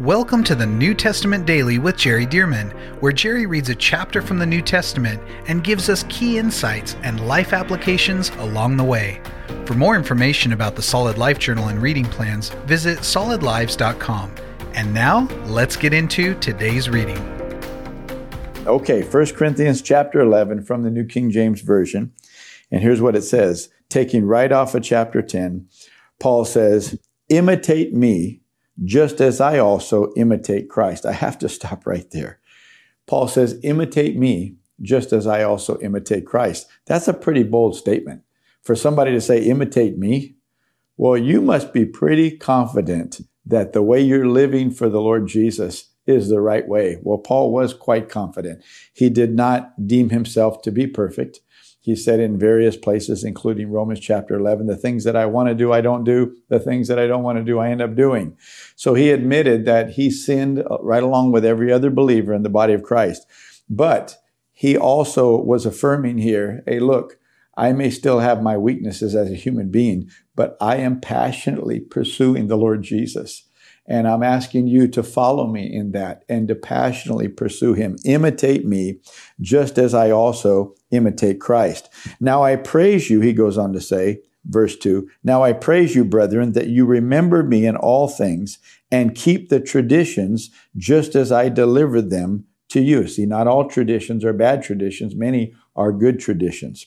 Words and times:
Welcome 0.00 0.42
to 0.44 0.54
the 0.54 0.64
New 0.64 0.94
Testament 0.94 1.44
Daily 1.44 1.78
with 1.78 1.98
Jerry 1.98 2.24
Dirmann, 2.24 2.70
where 3.02 3.12
Jerry 3.12 3.44
reads 3.44 3.68
a 3.68 3.74
chapter 3.74 4.22
from 4.22 4.38
the 4.38 4.46
New 4.46 4.62
Testament 4.62 5.20
and 5.48 5.62
gives 5.62 5.90
us 5.90 6.06
key 6.08 6.38
insights 6.38 6.96
and 7.02 7.28
life 7.28 7.52
applications 7.52 8.30
along 8.38 8.78
the 8.78 8.84
way. 8.84 9.20
For 9.66 9.74
more 9.74 9.94
information 9.94 10.54
about 10.54 10.76
the 10.76 10.82
Solid 10.82 11.18
Life 11.18 11.38
Journal 11.38 11.68
and 11.68 11.82
reading 11.82 12.06
plans, 12.06 12.48
visit 12.64 13.00
solidlives.com. 13.00 14.34
And 14.72 14.94
now, 14.94 15.28
let's 15.44 15.76
get 15.76 15.92
into 15.92 16.36
today's 16.36 16.88
reading. 16.88 17.18
Okay, 18.66 19.02
1 19.02 19.26
Corinthians 19.34 19.82
chapter 19.82 20.20
11 20.20 20.64
from 20.64 20.84
the 20.84 20.90
New 20.90 21.04
King 21.04 21.30
James 21.30 21.60
Version. 21.60 22.14
And 22.70 22.82
here's 22.82 23.02
what 23.02 23.14
it 23.14 23.22
says. 23.22 23.68
Taking 23.90 24.24
right 24.24 24.52
off 24.52 24.74
of 24.74 24.82
chapter 24.84 25.20
10, 25.20 25.68
Paul 26.18 26.46
says, 26.46 26.98
Imitate 27.28 27.92
me 27.92 28.41
just 28.84 29.20
as 29.20 29.40
I 29.40 29.58
also 29.58 30.12
imitate 30.16 30.68
Christ. 30.68 31.06
I 31.06 31.12
have 31.12 31.38
to 31.40 31.48
stop 31.48 31.86
right 31.86 32.10
there. 32.10 32.40
Paul 33.06 33.28
says, 33.28 33.60
imitate 33.62 34.16
me 34.16 34.56
just 34.80 35.12
as 35.12 35.26
I 35.26 35.42
also 35.42 35.78
imitate 35.80 36.26
Christ. 36.26 36.66
That's 36.86 37.08
a 37.08 37.14
pretty 37.14 37.42
bold 37.42 37.76
statement. 37.76 38.22
For 38.62 38.74
somebody 38.74 39.12
to 39.12 39.20
say, 39.20 39.42
imitate 39.44 39.98
me, 39.98 40.36
well, 40.96 41.16
you 41.16 41.40
must 41.40 41.72
be 41.72 41.84
pretty 41.84 42.36
confident 42.36 43.20
that 43.44 43.72
the 43.72 43.82
way 43.82 44.00
you're 44.00 44.28
living 44.28 44.70
for 44.70 44.88
the 44.88 45.00
Lord 45.00 45.26
Jesus 45.26 45.90
is 46.06 46.28
the 46.28 46.40
right 46.40 46.66
way. 46.66 46.98
Well, 47.02 47.18
Paul 47.18 47.52
was 47.52 47.74
quite 47.74 48.08
confident. 48.08 48.62
He 48.92 49.08
did 49.08 49.34
not 49.34 49.86
deem 49.86 50.10
himself 50.10 50.62
to 50.62 50.72
be 50.72 50.86
perfect. 50.86 51.40
He 51.82 51.96
said 51.96 52.20
in 52.20 52.38
various 52.38 52.76
places, 52.76 53.24
including 53.24 53.72
Romans 53.72 53.98
chapter 53.98 54.36
11, 54.36 54.68
the 54.68 54.76
things 54.76 55.02
that 55.02 55.16
I 55.16 55.26
want 55.26 55.48
to 55.48 55.54
do, 55.54 55.72
I 55.72 55.80
don't 55.80 56.04
do. 56.04 56.36
The 56.48 56.60
things 56.60 56.86
that 56.86 56.98
I 56.98 57.08
don't 57.08 57.24
want 57.24 57.38
to 57.38 57.44
do, 57.44 57.58
I 57.58 57.70
end 57.70 57.82
up 57.82 57.96
doing. 57.96 58.36
So 58.76 58.94
he 58.94 59.10
admitted 59.10 59.64
that 59.64 59.90
he 59.90 60.08
sinned 60.08 60.60
uh, 60.60 60.78
right 60.80 61.02
along 61.02 61.32
with 61.32 61.44
every 61.44 61.72
other 61.72 61.90
believer 61.90 62.32
in 62.32 62.44
the 62.44 62.48
body 62.48 62.72
of 62.72 62.84
Christ. 62.84 63.26
But 63.68 64.16
he 64.52 64.76
also 64.76 65.36
was 65.36 65.66
affirming 65.66 66.18
here, 66.18 66.62
hey, 66.68 66.78
look, 66.78 67.18
I 67.56 67.72
may 67.72 67.90
still 67.90 68.20
have 68.20 68.44
my 68.44 68.56
weaknesses 68.56 69.16
as 69.16 69.28
a 69.28 69.34
human 69.34 69.70
being, 69.72 70.08
but 70.36 70.56
I 70.60 70.76
am 70.76 71.00
passionately 71.00 71.80
pursuing 71.80 72.46
the 72.46 72.56
Lord 72.56 72.84
Jesus. 72.84 73.48
And 73.86 74.06
I'm 74.06 74.22
asking 74.22 74.68
you 74.68 74.86
to 74.88 75.02
follow 75.02 75.46
me 75.46 75.72
in 75.72 75.92
that 75.92 76.24
and 76.28 76.46
to 76.48 76.54
passionately 76.54 77.28
pursue 77.28 77.74
him. 77.74 77.96
Imitate 78.04 78.64
me 78.64 79.00
just 79.40 79.76
as 79.78 79.92
I 79.92 80.10
also 80.10 80.74
imitate 80.90 81.40
Christ. 81.40 81.88
Now 82.20 82.44
I 82.44 82.56
praise 82.56 83.10
you, 83.10 83.20
he 83.20 83.32
goes 83.32 83.58
on 83.58 83.72
to 83.72 83.80
say, 83.80 84.20
verse 84.44 84.76
2 84.76 85.08
Now 85.24 85.42
I 85.42 85.52
praise 85.52 85.94
you, 85.94 86.04
brethren, 86.04 86.52
that 86.52 86.68
you 86.68 86.86
remember 86.86 87.42
me 87.42 87.66
in 87.66 87.76
all 87.76 88.08
things 88.08 88.58
and 88.90 89.14
keep 89.14 89.48
the 89.48 89.60
traditions 89.60 90.50
just 90.76 91.14
as 91.14 91.32
I 91.32 91.48
delivered 91.48 92.10
them 92.10 92.44
to 92.68 92.80
you. 92.80 93.06
See, 93.06 93.26
not 93.26 93.46
all 93.46 93.68
traditions 93.68 94.24
are 94.24 94.32
bad 94.32 94.62
traditions, 94.62 95.14
many 95.14 95.54
are 95.76 95.92
good 95.92 96.20
traditions. 96.20 96.86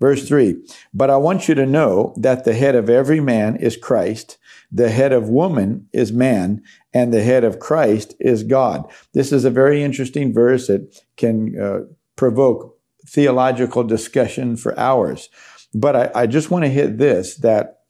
Verse 0.00 0.26
3 0.26 0.56
But 0.92 1.10
I 1.10 1.16
want 1.16 1.48
you 1.48 1.54
to 1.54 1.66
know 1.66 2.14
that 2.16 2.44
the 2.44 2.54
head 2.54 2.74
of 2.74 2.90
every 2.90 3.20
man 3.20 3.56
is 3.56 3.76
Christ, 3.76 4.38
the 4.72 4.90
head 4.90 5.12
of 5.12 5.28
woman 5.28 5.88
is 5.92 6.12
man, 6.12 6.62
and 6.92 7.12
the 7.12 7.22
head 7.22 7.44
of 7.44 7.58
Christ 7.58 8.14
is 8.18 8.42
God. 8.42 8.90
This 9.12 9.32
is 9.32 9.44
a 9.44 9.50
very 9.50 9.82
interesting 9.82 10.32
verse 10.32 10.66
that 10.66 11.02
can 11.16 11.58
uh, 11.60 11.80
provoke 12.16 12.78
theological 13.06 13.84
discussion 13.84 14.56
for 14.56 14.78
hours. 14.78 15.28
But 15.72 15.96
I, 15.96 16.22
I 16.22 16.26
just 16.26 16.50
want 16.50 16.64
to 16.64 16.70
hit 16.70 16.98
this 16.98 17.36
that 17.36 17.80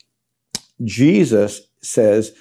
Jesus 0.84 1.62
says, 1.80 2.32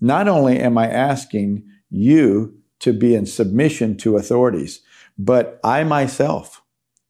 not 0.00 0.28
only 0.28 0.58
am 0.58 0.78
I 0.78 0.88
asking 0.88 1.64
you 1.90 2.58
to 2.80 2.92
be 2.92 3.14
in 3.14 3.26
submission 3.26 3.96
to 3.98 4.16
authorities, 4.16 4.80
but 5.18 5.60
I 5.64 5.84
myself, 5.84 6.62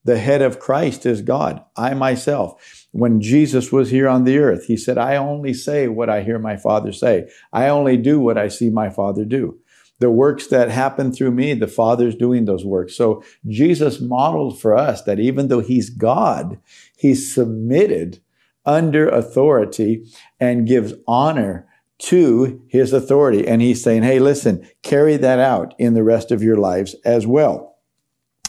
the 0.05 0.19
head 0.19 0.43
of 0.43 0.59
Christ 0.59 1.05
is 1.07 1.23
God. 1.23 1.63
I 1.77 1.95
myself. 1.95 2.80
When 2.93 3.21
Jesus 3.21 3.71
was 3.71 3.91
here 3.91 4.09
on 4.09 4.25
the 4.25 4.39
earth, 4.39 4.67
he 4.67 4.77
said, 4.77 4.99
I 4.99 5.17
only 5.17 5.55
say 5.55 5.87
what 5.87 6.11
I 6.11 6.23
hear 6.23 6.39
my 6.39 6.57
Father 6.57 6.93
say. 6.93 7.31
I 7.53 7.69
only 7.69 7.97
do 7.97 8.19
what 8.19 8.37
I 8.37 8.49
see 8.49 8.69
my 8.69 8.91
Father 8.91 9.25
do. 9.25 9.59
The 10.01 10.11
works 10.11 10.47
that 10.49 10.71
happen 10.71 11.13
through 11.13 11.31
me, 11.31 11.55
the 11.55 11.69
Father's 11.69 12.17
doing 12.17 12.47
those 12.47 12.65
works. 12.65 12.97
So 12.97 13.23
Jesus 13.47 14.01
modeled 14.01 14.61
for 14.61 14.77
us 14.77 15.03
that 15.03 15.21
even 15.21 15.49
though 15.49 15.61
he's 15.61 15.91
God, 15.91 16.59
he's 16.97 17.33
submitted 17.33 18.21
under 18.67 19.09
authority 19.09 20.05
and 20.41 20.67
gives 20.67 20.95
honor 21.07 21.69
to 21.99 22.63
his 22.67 22.93
authority. 22.93 23.47
And 23.47 23.61
he's 23.61 23.83
saying, 23.83 24.03
hey, 24.03 24.19
listen, 24.19 24.67
carry 24.83 25.17
that 25.19 25.39
out 25.39 25.75
in 25.79 25.95
the 25.95 26.03
rest 26.03 26.33
of 26.33 26.43
your 26.43 26.57
lives 26.57 26.97
as 27.05 27.27
well. 27.27 27.77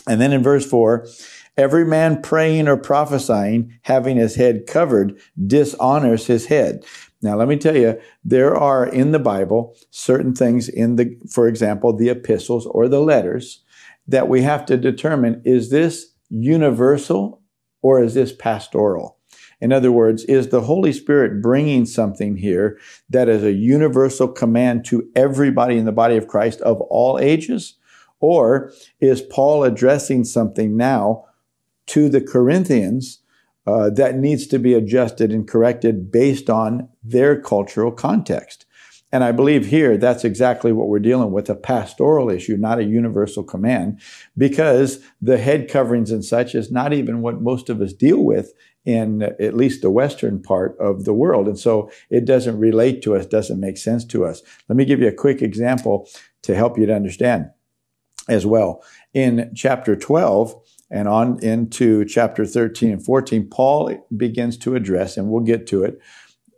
And 0.08 0.20
then 0.20 0.32
in 0.34 0.42
verse 0.42 0.66
four, 0.66 1.08
every 1.58 1.86
man 1.86 2.22
praying 2.22 2.68
or 2.68 2.78
prophesying, 2.78 3.78
having 3.84 4.18
his 4.18 4.36
head 4.36 4.66
covered, 4.68 5.20
dishonors 5.46 6.28
his 6.28 6.46
head. 6.46 6.86
Now, 7.22 7.36
let 7.36 7.48
me 7.48 7.58
tell 7.58 7.76
you, 7.76 8.00
there 8.24 8.56
are 8.56 8.86
in 8.86 9.12
the 9.12 9.20
Bible 9.20 9.76
certain 9.92 10.34
things 10.34 10.68
in 10.68 10.96
the, 10.96 11.16
for 11.30 11.48
example, 11.48 11.96
the 11.96 12.10
epistles 12.10 12.66
or 12.66 12.88
the 12.88 13.02
letters 13.02 13.64
that 14.08 14.28
we 14.28 14.42
have 14.42 14.66
to 14.66 14.78
determine 14.78 15.42
is 15.46 15.70
this 15.70 16.14
universal 16.30 17.42
or 17.82 18.04
is 18.04 18.14
this 18.14 18.32
pastoral? 18.32 19.18
In 19.60 19.72
other 19.72 19.92
words, 19.92 20.24
is 20.24 20.50
the 20.50 20.62
Holy 20.62 20.92
Spirit 20.92 21.42
bringing 21.42 21.86
something 21.86 22.38
here 22.38 22.80
that 23.12 23.30
is 23.30 23.44
a 23.44 23.52
universal 23.52 24.28
command 24.28 24.86
to 24.86 25.08
everybody 25.16 25.78
in 25.78 25.86
the 25.86 25.92
body 25.92 26.18
of 26.18 26.28
Christ 26.28 26.62
of 26.62 26.82
all 26.82 27.20
ages? 27.20 27.76
Or 28.20 28.72
is 29.00 29.22
Paul 29.22 29.64
addressing 29.64 30.24
something 30.24 30.76
now 30.76 31.26
to 31.88 32.10
the 32.10 32.22
Corinthians 32.22 33.20
uh, 33.68 33.90
that 33.92 34.18
needs 34.18 34.48
to 34.48 34.60
be 34.60 34.74
adjusted 34.74 35.32
and 35.32 35.48
corrected 35.48 36.12
based 36.12 36.50
on 36.50 36.90
their 37.04 37.40
cultural 37.40 37.92
context. 37.92 38.66
And 39.12 39.24
I 39.24 39.34
believe 39.34 39.66
here 39.66 39.98
that's 39.98 40.24
exactly 40.24 40.72
what 40.72 40.88
we're 40.88 41.00
dealing 41.00 41.32
with 41.32 41.50
a 41.50 41.56
pastoral 41.56 42.30
issue, 42.30 42.56
not 42.56 42.80
a 42.80 42.84
universal 42.84 43.44
command, 43.44 44.00
because 44.38 45.04
the 45.22 45.38
head 45.38 45.70
coverings 45.70 46.12
and 46.12 46.24
such 46.24 46.56
is 46.56 46.72
not 46.72 46.94
even 46.94 47.22
what 47.22 47.42
most 47.42 47.70
of 47.70 47.82
us 47.82 47.92
deal 47.92 48.24
with 48.24 48.54
in 48.86 49.22
at 49.22 49.56
least 49.56 49.82
the 49.82 49.92
Western 49.92 50.42
part 50.42 50.76
of 50.80 51.04
the 51.04 51.14
world. 51.14 51.48
And 51.48 51.60
so 51.60 51.92
it 52.10 52.26
doesn't 52.26 52.58
relate 52.58 53.02
to 53.04 53.16
us, 53.16 53.26
doesn't 53.26 53.60
make 53.60 53.78
sense 53.78 54.06
to 54.06 54.26
us. 54.26 54.42
Let 54.70 54.76
me 54.76 54.86
give 54.86 55.02
you 55.02 55.08
a 55.08 55.14
quick 55.14 55.42
example 55.42 56.08
to 56.44 56.56
help 56.56 56.78
you 56.78 56.86
to 56.86 56.96
understand 56.96 57.52
as 58.28 58.46
well. 58.46 58.84
In 59.14 59.52
chapter 59.54 59.96
12, 59.96 60.56
and 60.92 61.08
on 61.08 61.42
into 61.42 62.06
chapter 62.06 62.46
13 62.46 62.92
and 62.92 63.04
14, 63.04 63.48
Paul 63.50 64.06
begins 64.16 64.58
to 64.58 64.76
address, 64.76 65.18
and 65.18 65.30
we'll 65.30 65.44
get 65.44 65.66
to 65.68 65.84
it, 65.84 66.00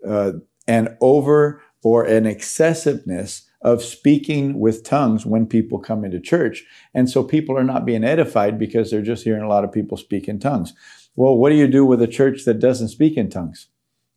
uh, 0.08 0.34
an 0.68 0.98
over 1.00 1.62
or 1.84 2.04
an 2.04 2.26
excessiveness 2.26 3.48
of 3.62 3.82
speaking 3.82 4.60
with 4.60 4.84
tongues 4.84 5.26
when 5.26 5.46
people 5.46 5.80
come 5.80 6.04
into 6.04 6.20
church. 6.20 6.66
And 6.94 7.10
so 7.10 7.24
people 7.24 7.58
are 7.58 7.64
not 7.64 7.86
being 7.86 8.04
edified 8.04 8.60
because 8.60 8.92
they're 8.92 9.02
just 9.02 9.24
hearing 9.24 9.44
a 9.44 9.48
lot 9.48 9.64
of 9.64 9.72
people 9.72 9.98
speak 9.98 10.28
in 10.28 10.40
tongues. 10.40 10.74
Well, 11.16 11.38
what 11.38 11.50
do 11.50 11.56
you 11.56 11.68
do 11.68 11.86
with 11.86 12.02
a 12.02 12.08
church 12.08 12.44
that 12.46 12.60
doesn't 12.60 12.90
speak 12.90 13.16
in 13.16 13.30
tongues? 13.30 13.68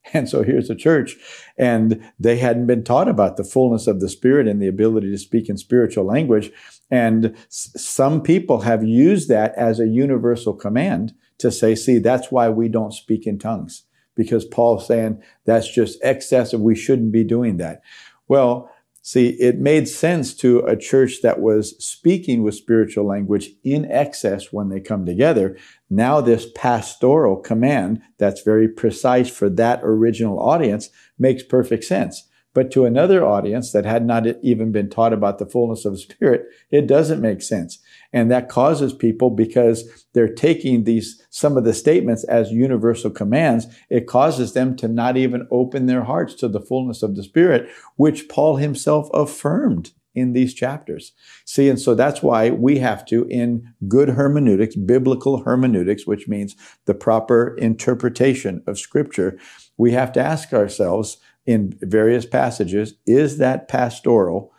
And 0.12 0.28
so 0.28 0.42
here's 0.42 0.70
a 0.70 0.76
church, 0.76 1.16
and 1.58 2.00
they 2.18 2.36
hadn't 2.36 2.66
been 2.66 2.84
taught 2.84 3.08
about 3.08 3.36
the 3.36 3.44
fullness 3.44 3.86
of 3.86 4.00
the 4.00 4.08
Spirit 4.08 4.46
and 4.46 4.62
the 4.62 4.68
ability 4.68 5.10
to 5.10 5.18
speak 5.18 5.48
in 5.48 5.56
spiritual 5.56 6.04
language. 6.04 6.52
And 6.90 7.34
s- 7.48 7.72
some 7.76 8.22
people 8.22 8.60
have 8.60 8.84
used 8.84 9.28
that 9.30 9.52
as 9.56 9.80
a 9.80 9.88
universal 9.88 10.54
command 10.54 11.12
to 11.38 11.50
say, 11.50 11.74
see, 11.74 11.98
that's 11.98 12.30
why 12.30 12.48
we 12.48 12.68
don't 12.68 12.94
speak 12.94 13.26
in 13.26 13.38
tongues, 13.38 13.82
because 14.14 14.44
Paul's 14.44 14.86
saying 14.86 15.22
that's 15.44 15.68
just 15.72 15.98
excessive. 16.02 16.60
We 16.60 16.76
shouldn't 16.76 17.12
be 17.12 17.24
doing 17.24 17.56
that. 17.56 17.80
Well, 18.28 18.70
See, 19.06 19.28
it 19.40 19.60
made 19.60 19.86
sense 19.86 20.34
to 20.38 20.66
a 20.66 20.74
church 20.74 21.22
that 21.22 21.38
was 21.40 21.76
speaking 21.78 22.42
with 22.42 22.56
spiritual 22.56 23.06
language 23.06 23.50
in 23.62 23.88
excess 23.88 24.52
when 24.52 24.68
they 24.68 24.80
come 24.80 25.06
together. 25.06 25.56
Now, 25.88 26.20
this 26.20 26.48
pastoral 26.56 27.36
command 27.36 28.02
that's 28.18 28.42
very 28.42 28.66
precise 28.66 29.30
for 29.30 29.48
that 29.48 29.78
original 29.84 30.40
audience 30.40 30.90
makes 31.20 31.44
perfect 31.44 31.84
sense. 31.84 32.28
But 32.52 32.72
to 32.72 32.84
another 32.84 33.24
audience 33.24 33.70
that 33.70 33.84
had 33.84 34.04
not 34.04 34.26
even 34.42 34.72
been 34.72 34.90
taught 34.90 35.12
about 35.12 35.38
the 35.38 35.46
fullness 35.46 35.84
of 35.84 35.92
the 35.92 35.98
Spirit, 35.98 36.46
it 36.72 36.88
doesn't 36.88 37.22
make 37.22 37.42
sense. 37.42 37.78
And 38.16 38.30
that 38.30 38.48
causes 38.48 38.94
people, 38.94 39.28
because 39.28 40.06
they're 40.14 40.32
taking 40.32 40.84
these, 40.84 41.22
some 41.28 41.58
of 41.58 41.64
the 41.64 41.74
statements 41.74 42.24
as 42.24 42.50
universal 42.50 43.10
commands, 43.10 43.66
it 43.90 44.06
causes 44.06 44.54
them 44.54 44.74
to 44.76 44.88
not 44.88 45.18
even 45.18 45.46
open 45.50 45.84
their 45.84 46.02
hearts 46.02 46.34
to 46.36 46.48
the 46.48 46.60
fullness 46.68 47.02
of 47.02 47.14
the 47.14 47.22
Spirit, 47.22 47.68
which 47.96 48.28
Paul 48.30 48.56
himself 48.56 49.10
affirmed 49.12 49.92
in 50.14 50.32
these 50.32 50.54
chapters. 50.54 51.12
See, 51.44 51.68
and 51.68 51.78
so 51.78 51.94
that's 51.94 52.22
why 52.22 52.48
we 52.48 52.78
have 52.78 53.04
to, 53.06 53.26
in 53.28 53.74
good 53.86 54.08
hermeneutics, 54.08 54.76
biblical 54.76 55.42
hermeneutics, 55.42 56.06
which 56.06 56.26
means 56.26 56.56
the 56.86 56.94
proper 56.94 57.54
interpretation 57.58 58.62
of 58.66 58.78
scripture, 58.78 59.38
we 59.76 59.92
have 59.92 60.10
to 60.12 60.20
ask 60.20 60.54
ourselves, 60.54 61.18
in 61.44 61.78
various 61.82 62.24
passages, 62.24 62.94
is 63.06 63.36
that 63.36 63.68
pastoral 63.68 64.54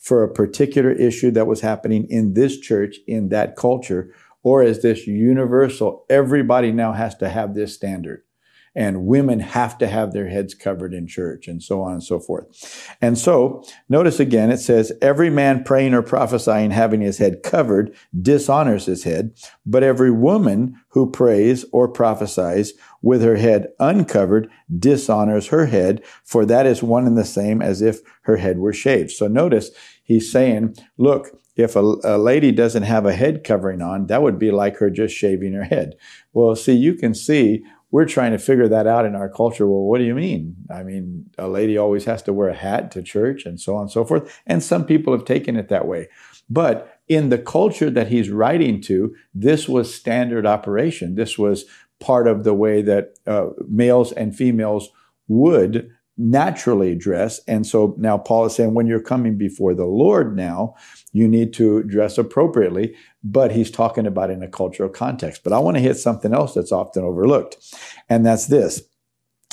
for 0.00 0.24
a 0.24 0.32
particular 0.32 0.90
issue 0.90 1.30
that 1.30 1.46
was 1.46 1.60
happening 1.60 2.06
in 2.10 2.34
this 2.34 2.58
church, 2.58 2.96
in 3.06 3.28
that 3.28 3.54
culture? 3.54 4.12
Or 4.42 4.62
is 4.62 4.82
this 4.82 5.06
universal? 5.06 6.06
Everybody 6.08 6.72
now 6.72 6.92
has 6.92 7.14
to 7.16 7.28
have 7.28 7.54
this 7.54 7.74
standard 7.74 8.22
and 8.74 9.06
women 9.06 9.40
have 9.40 9.76
to 9.78 9.86
have 9.86 10.12
their 10.12 10.28
heads 10.28 10.54
covered 10.54 10.94
in 10.94 11.06
church 11.06 11.48
and 11.48 11.62
so 11.62 11.82
on 11.82 11.92
and 11.92 12.02
so 12.04 12.20
forth. 12.20 12.96
And 13.00 13.18
so 13.18 13.64
notice 13.88 14.20
again, 14.20 14.50
it 14.50 14.58
says, 14.58 14.92
every 15.02 15.30
man 15.30 15.64
praying 15.64 15.94
or 15.94 16.02
prophesying 16.02 16.70
having 16.70 17.00
his 17.00 17.18
head 17.18 17.42
covered 17.42 17.94
dishonors 18.20 18.86
his 18.86 19.04
head, 19.04 19.32
but 19.66 19.82
every 19.82 20.10
woman 20.10 20.80
who 20.88 21.10
prays 21.10 21.64
or 21.72 21.88
prophesies 21.88 22.72
with 23.02 23.22
her 23.22 23.36
head 23.36 23.68
uncovered 23.78 24.48
dishonors 24.78 25.48
her 25.48 25.66
head, 25.66 26.02
for 26.24 26.44
that 26.46 26.66
is 26.66 26.82
one 26.82 27.06
and 27.06 27.18
the 27.18 27.24
same 27.24 27.60
as 27.60 27.82
if 27.82 28.00
her 28.22 28.36
head 28.36 28.58
were 28.58 28.72
shaved. 28.72 29.10
So 29.10 29.26
notice 29.26 29.70
he's 30.02 30.30
saying, 30.30 30.76
look, 30.96 31.36
if 31.56 31.76
a, 31.76 31.80
a, 32.04 32.16
lady 32.16 32.52
doesn't 32.52 32.84
have 32.84 33.06
a 33.06 33.12
head 33.12 33.44
covering 33.44 33.82
on, 33.82 34.06
that 34.06 34.22
would 34.22 34.38
be 34.38 34.50
like 34.50 34.76
her 34.78 34.90
just 34.90 35.14
shaving 35.14 35.52
her 35.52 35.64
head. 35.64 35.94
Well, 36.32 36.56
see, 36.56 36.72
you 36.72 36.94
can 36.94 37.14
see 37.14 37.64
we're 37.90 38.06
trying 38.06 38.32
to 38.32 38.38
figure 38.38 38.68
that 38.68 38.86
out 38.86 39.04
in 39.04 39.16
our 39.16 39.28
culture. 39.28 39.66
Well, 39.66 39.82
what 39.82 39.98
do 39.98 40.04
you 40.04 40.14
mean? 40.14 40.56
I 40.70 40.82
mean, 40.82 41.30
a 41.38 41.48
lady 41.48 41.76
always 41.76 42.04
has 42.04 42.22
to 42.22 42.32
wear 42.32 42.48
a 42.48 42.54
hat 42.54 42.90
to 42.92 43.02
church 43.02 43.44
and 43.46 43.60
so 43.60 43.74
on 43.74 43.82
and 43.82 43.90
so 43.90 44.04
forth. 44.04 44.40
And 44.46 44.62
some 44.62 44.84
people 44.84 45.12
have 45.12 45.24
taken 45.24 45.56
it 45.56 45.68
that 45.68 45.86
way. 45.86 46.08
But 46.48 47.00
in 47.08 47.30
the 47.30 47.38
culture 47.38 47.90
that 47.90 48.08
he's 48.08 48.30
writing 48.30 48.80
to, 48.82 49.14
this 49.34 49.68
was 49.68 49.94
standard 49.94 50.46
operation. 50.46 51.16
This 51.16 51.36
was 51.36 51.64
part 51.98 52.26
of 52.26 52.44
the 52.44 52.54
way 52.54 52.82
that 52.82 53.18
uh, 53.26 53.48
males 53.68 54.12
and 54.12 54.34
females 54.34 54.90
would 55.28 55.90
naturally 56.20 56.94
dress. 56.94 57.40
And 57.48 57.66
so 57.66 57.94
now 57.96 58.18
Paul 58.18 58.44
is 58.46 58.54
saying 58.54 58.74
when 58.74 58.86
you're 58.86 59.00
coming 59.00 59.38
before 59.38 59.74
the 59.74 59.86
Lord 59.86 60.36
now, 60.36 60.74
you 61.12 61.26
need 61.26 61.52
to 61.54 61.82
dress 61.84 62.18
appropriately, 62.18 62.94
but 63.24 63.52
he's 63.52 63.70
talking 63.70 64.06
about 64.06 64.30
in 64.30 64.42
a 64.42 64.48
cultural 64.48 64.90
context. 64.90 65.42
But 65.42 65.52
I 65.52 65.58
want 65.58 65.76
to 65.76 65.82
hit 65.82 65.96
something 65.96 66.34
else 66.34 66.54
that's 66.54 66.72
often 66.72 67.02
overlooked, 67.02 67.56
and 68.08 68.24
that's 68.24 68.46
this. 68.46 68.82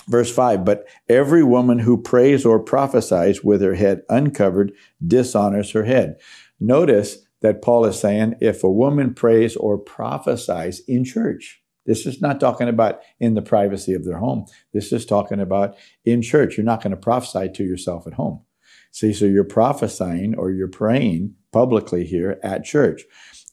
Verse 0.07 0.33
5 0.33 0.65
But 0.65 0.87
every 1.09 1.43
woman 1.43 1.79
who 1.79 2.01
prays 2.01 2.45
or 2.45 2.59
prophesies 2.59 3.43
with 3.43 3.61
her 3.61 3.75
head 3.75 4.03
uncovered 4.09 4.73
dishonors 5.05 5.71
her 5.71 5.85
head. 5.85 6.17
Notice 6.59 7.19
that 7.41 7.61
Paul 7.61 7.85
is 7.85 7.99
saying 7.99 8.35
if 8.41 8.63
a 8.63 8.71
woman 8.71 9.13
prays 9.13 9.55
or 9.55 9.77
prophesies 9.77 10.81
in 10.87 11.03
church, 11.03 11.61
this 11.87 12.05
is 12.05 12.21
not 12.21 12.39
talking 12.39 12.67
about 12.67 12.99
in 13.19 13.33
the 13.33 13.41
privacy 13.41 13.93
of 13.93 14.05
their 14.05 14.17
home. 14.17 14.45
This 14.73 14.91
is 14.93 15.05
talking 15.05 15.39
about 15.39 15.75
in 16.05 16.21
church. 16.21 16.57
You're 16.57 16.65
not 16.65 16.83
going 16.83 16.91
to 16.91 16.97
prophesy 16.97 17.49
to 17.53 17.63
yourself 17.63 18.05
at 18.05 18.13
home. 18.13 18.43
See, 18.91 19.13
so 19.13 19.25
you're 19.25 19.43
prophesying 19.43 20.35
or 20.35 20.51
you're 20.51 20.67
praying 20.67 21.35
publicly 21.51 22.05
here 22.05 22.39
at 22.43 22.63
church. 22.63 23.03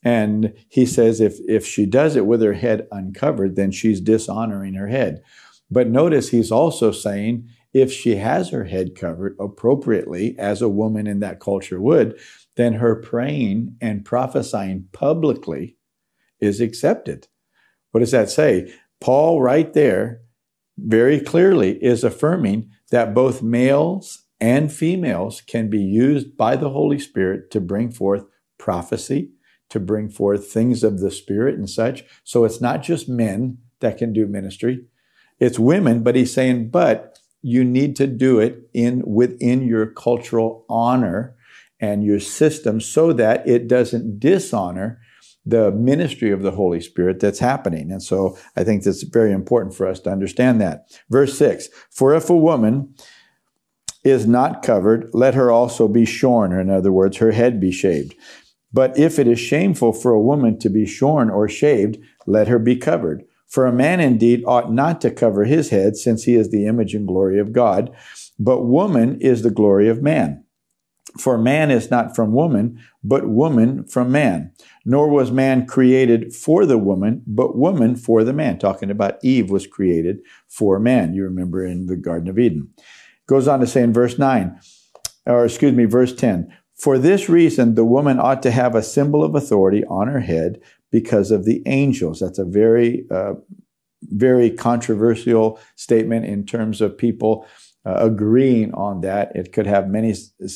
And 0.03 0.53
he 0.69 0.85
says 0.85 1.21
if, 1.21 1.37
if 1.49 1.67
she 1.67 1.87
does 1.87 2.17
it 2.17 2.27
with 2.27 2.43
her 2.43 2.53
head 2.53 2.87
uncovered, 2.93 3.57
then 3.57 3.71
she's 3.71 4.01
dishonoring 4.01 4.75
her 4.75 4.89
head. 4.89 5.23
But 5.71 5.89
notice 5.89 6.29
he's 6.29 6.53
also 6.53 6.93
saying 6.93 7.49
if 7.73 7.91
she 7.93 8.17
has 8.17 8.51
her 8.51 8.65
head 8.65 8.95
covered 8.95 9.37
appropriately, 9.41 10.39
as 10.39 10.61
a 10.63 10.69
woman 10.69 11.07
in 11.07 11.21
that 11.21 11.41
culture 11.41 11.81
would, 11.81 12.19
then 12.57 12.75
her 12.75 12.95
praying 12.95 13.77
and 13.81 14.05
prophesying 14.05 14.89
publicly 14.93 15.77
is 16.41 16.61
accepted. 16.61 17.27
What 17.95 18.01
does 18.01 18.11
that 18.11 18.29
say? 18.29 18.75
Paul, 19.01 19.41
right 19.41 19.73
there, 19.73 20.23
very 20.77 21.21
clearly 21.21 21.79
is 21.81 22.03
affirming 22.03 22.71
that 22.91 23.15
both 23.15 23.41
males 23.41 24.25
and 24.41 24.73
females 24.73 25.41
can 25.41 25.71
be 25.71 25.79
used 25.79 26.37
by 26.37 26.57
the 26.57 26.71
Holy 26.71 26.99
Spirit 26.99 27.53
to 27.53 27.61
bring 27.61 27.93
forth 27.93 28.25
prophecy, 28.59 29.31
to 29.71 29.79
bring 29.79 30.09
forth 30.09 30.51
things 30.51 30.83
of 30.83 30.99
the 30.99 31.13
Spirit 31.13 31.55
and 31.55 31.71
such. 31.71 32.03
So 32.25 32.45
it's 32.45 32.61
not 32.61 32.83
just 32.83 33.09
men 33.09 33.59
that 33.79 33.97
can 33.97 34.13
do 34.13 34.27
ministry, 34.27 34.87
it's 35.39 35.61
women, 35.61 36.03
but 36.03 36.17
he's 36.17 36.35
saying, 36.35 36.71
but 36.71 37.21
you 37.43 37.63
need 37.63 37.95
to 37.95 38.09
do 38.09 38.41
it 38.41 38.69
in 38.75 39.05
within 39.07 39.69
your 39.69 39.87
cultural 39.87 40.65
honor 40.69 41.37
and 41.79 42.03
your 42.03 42.19
system 42.19 42.81
so 42.81 43.13
that 43.13 43.49
it 43.49 43.69
doesn't 43.69 44.19
dishonor 44.19 44.99
the 45.47 45.71
ministry 45.73 46.31
of 46.31 46.43
the 46.43 46.53
Holy 46.53 46.81
Spirit 46.81 47.21
that's 47.21 47.39
happening. 47.39 47.91
And 47.91 48.03
so 48.03 48.39
I 48.57 48.65
think 48.65 48.83
that's 48.83 49.03
very 49.03 49.33
important 49.33 49.75
for 49.75 49.87
us 49.87 50.01
to 50.01 50.11
understand 50.11 50.61
that. 50.61 50.87
Verse 51.11 51.37
6 51.37 51.69
For 51.91 52.15
if 52.15 52.31
a 52.31 52.37
woman 52.37 52.95
is 54.05 54.27
not 54.27 54.63
covered, 54.63 55.11
let 55.13 55.35
her 55.35 55.51
also 55.51 55.89
be 55.89 56.05
shorn, 56.05 56.53
or 56.53 56.61
in 56.61 56.71
other 56.71 56.93
words, 56.93 57.19
her 57.19 57.33
head 57.33 57.61
be 57.61 57.73
shaved. 57.73 58.15
But 58.73 58.99
if 58.99 59.19
it 59.19 59.29
is 59.29 59.39
shameful 59.39 59.93
for 59.93 60.13
a 60.13 60.21
woman 60.21 60.59
to 60.59 60.69
be 60.69 60.85
shorn 60.85 61.31
or 61.31 61.49
shaved, 61.49 61.99
let 62.27 62.49
her 62.49 62.59
be 62.59 62.77
covered. 62.77 63.25
For 63.47 63.67
a 63.67 63.73
man 63.73 64.01
indeed 64.01 64.43
ought 64.47 64.73
not 64.73 65.01
to 65.03 65.11
cover 65.11 65.45
his 65.45 65.71
head, 65.71 65.97
since 65.97 66.25
he 66.25 66.35
is 66.35 66.51
the 66.51 66.67
image 66.67 66.93
and 66.93 67.07
glory 67.07 67.39
of 67.39 67.53
God, 67.53 67.95
but 68.39 68.65
woman 68.65 69.21
is 69.21 69.43
the 69.43 69.51
glory 69.51 69.89
of 69.89 70.03
man. 70.03 70.44
For 71.19 71.39
man 71.39 71.71
is 71.71 71.91
not 71.91 72.17
from 72.17 72.33
woman, 72.33 72.83
but 73.03 73.29
woman 73.29 73.85
from 73.85 74.11
man. 74.11 74.53
Nor 74.85 75.09
was 75.09 75.31
man 75.31 75.67
created 75.67 76.35
for 76.35 76.67
the 76.67 76.79
woman, 76.79 77.23
but 77.27 77.57
woman 77.57 77.95
for 77.97 78.25
the 78.25 78.33
man. 78.33 78.59
Talking 78.59 78.91
about 78.91 79.19
Eve 79.23 79.51
was 79.51 79.67
created 79.67 80.21
for 80.49 80.79
man. 80.79 81.15
You 81.15 81.25
remember 81.25 81.65
in 81.65 81.87
the 81.87 81.97
Garden 81.97 82.29
of 82.29 82.39
Eden. 82.39 82.71
Goes 83.27 83.49
on 83.49 83.61
to 83.61 83.67
say 83.67 83.83
in 83.83 83.93
verse 83.93 84.19
9, 84.19 84.59
or 85.27 85.45
excuse 85.45 85.73
me, 85.73 85.85
verse 85.85 86.15
10. 86.15 86.53
For 86.75 86.99
this 86.99 87.29
reason, 87.29 87.77
the 87.77 87.85
woman 87.85 88.19
ought 88.19 88.43
to 88.43 88.51
have 88.51 88.75
a 88.75 88.83
symbol 88.83 89.23
of 89.23 89.35
authority 89.35 89.85
on 89.85 90.09
her 90.09 90.21
head 90.21 90.61
because 90.91 91.31
of 91.31 91.45
the 91.45 91.63
angels. 91.67 92.21
That's 92.21 92.39
a 92.39 92.45
very, 92.45 93.07
uh, 93.11 93.35
very 94.03 94.51
controversial 94.51 95.59
statement 95.77 96.27
in 96.27 96.45
terms 96.45 96.81
of 96.81 96.99
people 96.99 97.47
agreeing 97.85 98.73
on 98.75 99.01
that. 99.03 99.35
It 99.35 99.53
could 99.53 99.67
have 99.67 99.89
many 99.89 100.15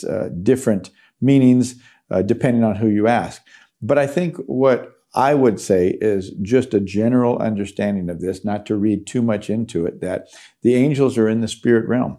uh, 0.08 0.28
different 0.42 0.90
meanings 1.20 1.76
uh, 2.10 2.22
depending 2.22 2.64
on 2.64 2.76
who 2.76 2.88
you 2.88 3.06
ask. 3.06 3.42
But 3.82 3.98
I 3.98 4.06
think 4.06 4.36
what 4.46 4.92
I 5.14 5.34
would 5.34 5.60
say 5.60 5.98
is 6.00 6.30
just 6.42 6.74
a 6.74 6.80
general 6.80 7.38
understanding 7.38 8.10
of 8.10 8.20
this, 8.20 8.44
not 8.44 8.66
to 8.66 8.76
read 8.76 9.06
too 9.06 9.22
much 9.22 9.50
into 9.50 9.86
it, 9.86 10.00
that 10.00 10.28
the 10.62 10.74
angels 10.74 11.16
are 11.16 11.28
in 11.28 11.40
the 11.40 11.48
spirit 11.48 11.88
realm. 11.88 12.18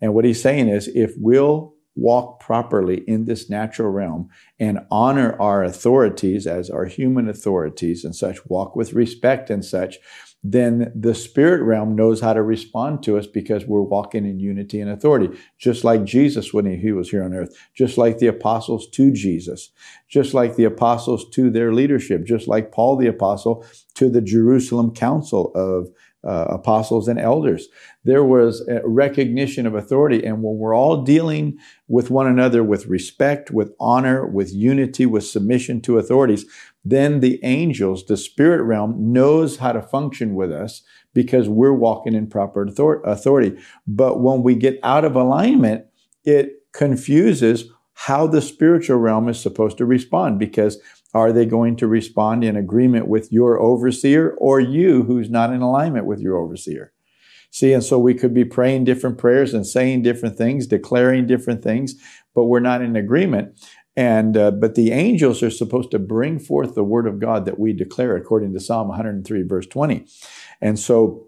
And 0.00 0.14
what 0.14 0.24
he's 0.24 0.42
saying 0.42 0.68
is 0.68 0.88
if 0.88 1.12
we'll 1.18 1.74
walk 1.96 2.38
properly 2.38 3.02
in 3.08 3.24
this 3.24 3.50
natural 3.50 3.90
realm 3.90 4.28
and 4.60 4.78
honor 4.90 5.36
our 5.40 5.64
authorities 5.64 6.46
as 6.46 6.70
our 6.70 6.84
human 6.84 7.28
authorities 7.28 8.04
and 8.04 8.14
such, 8.14 8.38
walk 8.46 8.76
with 8.76 8.92
respect 8.92 9.50
and 9.50 9.64
such, 9.64 9.98
then 10.44 10.92
the 10.94 11.14
spirit 11.14 11.62
realm 11.62 11.96
knows 11.96 12.20
how 12.20 12.32
to 12.32 12.42
respond 12.42 13.02
to 13.02 13.18
us 13.18 13.26
because 13.26 13.66
we're 13.66 13.82
walking 13.82 14.24
in 14.24 14.38
unity 14.38 14.80
and 14.80 14.90
authority, 14.90 15.36
just 15.58 15.82
like 15.82 16.04
Jesus 16.04 16.54
when 16.54 16.64
he 16.64 16.92
was 16.92 17.10
here 17.10 17.24
on 17.24 17.34
earth, 17.34 17.56
just 17.74 17.98
like 17.98 18.18
the 18.18 18.28
apostles 18.28 18.88
to 18.90 19.12
Jesus, 19.12 19.70
just 20.08 20.34
like 20.34 20.54
the 20.54 20.64
apostles 20.64 21.28
to 21.30 21.50
their 21.50 21.72
leadership, 21.72 22.24
just 22.24 22.46
like 22.46 22.70
Paul 22.70 22.96
the 22.96 23.08
apostle 23.08 23.64
to 23.94 24.08
the 24.08 24.20
Jerusalem 24.20 24.94
council 24.94 25.50
of 25.56 25.88
uh, 26.26 26.46
apostles 26.48 27.08
and 27.08 27.18
elders. 27.18 27.68
There 28.04 28.24
was 28.24 28.66
a 28.68 28.80
recognition 28.84 29.66
of 29.66 29.74
authority. 29.74 30.24
And 30.24 30.42
when 30.42 30.56
we're 30.56 30.74
all 30.74 31.02
dealing 31.02 31.58
with 31.86 32.10
one 32.10 32.26
another 32.26 32.64
with 32.64 32.86
respect, 32.86 33.50
with 33.50 33.72
honor, 33.78 34.26
with 34.26 34.52
unity, 34.52 35.06
with 35.06 35.24
submission 35.24 35.80
to 35.82 35.98
authorities, 35.98 36.44
then 36.84 37.20
the 37.20 37.38
angels, 37.44 38.06
the 38.06 38.16
spirit 38.16 38.62
realm, 38.62 39.12
knows 39.12 39.58
how 39.58 39.72
to 39.72 39.82
function 39.82 40.34
with 40.34 40.50
us 40.50 40.82
because 41.14 41.48
we're 41.48 41.72
walking 41.72 42.14
in 42.14 42.26
proper 42.26 42.66
authority. 43.04 43.56
But 43.86 44.20
when 44.20 44.42
we 44.42 44.54
get 44.54 44.78
out 44.82 45.04
of 45.04 45.16
alignment, 45.16 45.86
it 46.24 46.62
confuses 46.72 47.70
how 47.94 48.26
the 48.26 48.40
spiritual 48.40 48.96
realm 48.98 49.28
is 49.28 49.40
supposed 49.40 49.76
to 49.78 49.84
respond 49.84 50.38
because 50.38 50.78
are 51.14 51.32
they 51.32 51.46
going 51.46 51.76
to 51.76 51.86
respond 51.86 52.44
in 52.44 52.56
agreement 52.56 53.08
with 53.08 53.32
your 53.32 53.60
overseer 53.60 54.34
or 54.38 54.60
you 54.60 55.04
who's 55.04 55.30
not 55.30 55.52
in 55.52 55.62
alignment 55.62 56.06
with 56.06 56.20
your 56.20 56.36
overseer? 56.36 56.92
See, 57.50 57.72
and 57.72 57.82
so 57.82 57.98
we 57.98 58.14
could 58.14 58.34
be 58.34 58.44
praying 58.44 58.84
different 58.84 59.16
prayers 59.16 59.54
and 59.54 59.66
saying 59.66 60.02
different 60.02 60.36
things, 60.36 60.66
declaring 60.66 61.26
different 61.26 61.62
things, 61.62 61.94
but 62.34 62.44
we're 62.44 62.60
not 62.60 62.82
in 62.82 62.94
agreement. 62.94 63.58
And 63.96 64.36
uh, 64.36 64.52
but 64.52 64.74
the 64.74 64.92
angels 64.92 65.42
are 65.42 65.50
supposed 65.50 65.90
to 65.90 65.98
bring 65.98 66.38
forth 66.38 66.74
the 66.74 66.84
word 66.84 67.06
of 67.06 67.18
God 67.18 67.46
that 67.46 67.58
we 67.58 67.72
declare 67.72 68.16
according 68.16 68.52
to 68.52 68.60
Psalm 68.60 68.88
103 68.88 69.42
verse 69.42 69.66
20. 69.66 70.06
And 70.60 70.78
so 70.78 71.27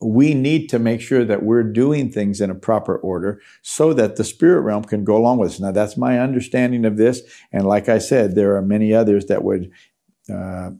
we 0.00 0.32
need 0.32 0.68
to 0.68 0.78
make 0.78 1.00
sure 1.00 1.24
that 1.24 1.42
we're 1.42 1.64
doing 1.64 2.10
things 2.10 2.40
in 2.40 2.50
a 2.50 2.54
proper 2.54 2.96
order 2.96 3.40
so 3.62 3.92
that 3.92 4.16
the 4.16 4.24
spirit 4.24 4.60
realm 4.60 4.84
can 4.84 5.04
go 5.04 5.16
along 5.16 5.38
with 5.38 5.50
us. 5.50 5.60
Now, 5.60 5.72
that's 5.72 5.96
my 5.96 6.20
understanding 6.20 6.84
of 6.84 6.96
this. 6.96 7.22
And 7.52 7.66
like 7.66 7.88
I 7.88 7.98
said, 7.98 8.34
there 8.34 8.56
are 8.56 8.62
many 8.62 8.94
others 8.94 9.26
that 9.26 9.42
would 9.42 9.70
uh, 10.30 10.70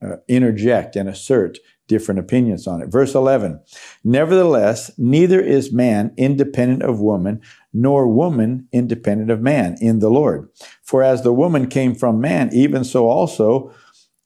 uh, 0.00 0.16
interject 0.28 0.94
and 0.96 1.08
assert 1.08 1.58
different 1.88 2.20
opinions 2.20 2.66
on 2.66 2.80
it. 2.80 2.88
Verse 2.88 3.14
11 3.14 3.60
Nevertheless, 4.04 4.90
neither 4.96 5.40
is 5.40 5.72
man 5.72 6.12
independent 6.16 6.82
of 6.82 7.00
woman, 7.00 7.40
nor 7.72 8.08
woman 8.08 8.68
independent 8.72 9.30
of 9.30 9.40
man 9.40 9.76
in 9.80 9.98
the 9.98 10.10
Lord. 10.10 10.48
For 10.82 11.02
as 11.02 11.22
the 11.22 11.32
woman 11.32 11.66
came 11.68 11.94
from 11.94 12.20
man, 12.20 12.50
even 12.52 12.84
so 12.84 13.08
also 13.08 13.74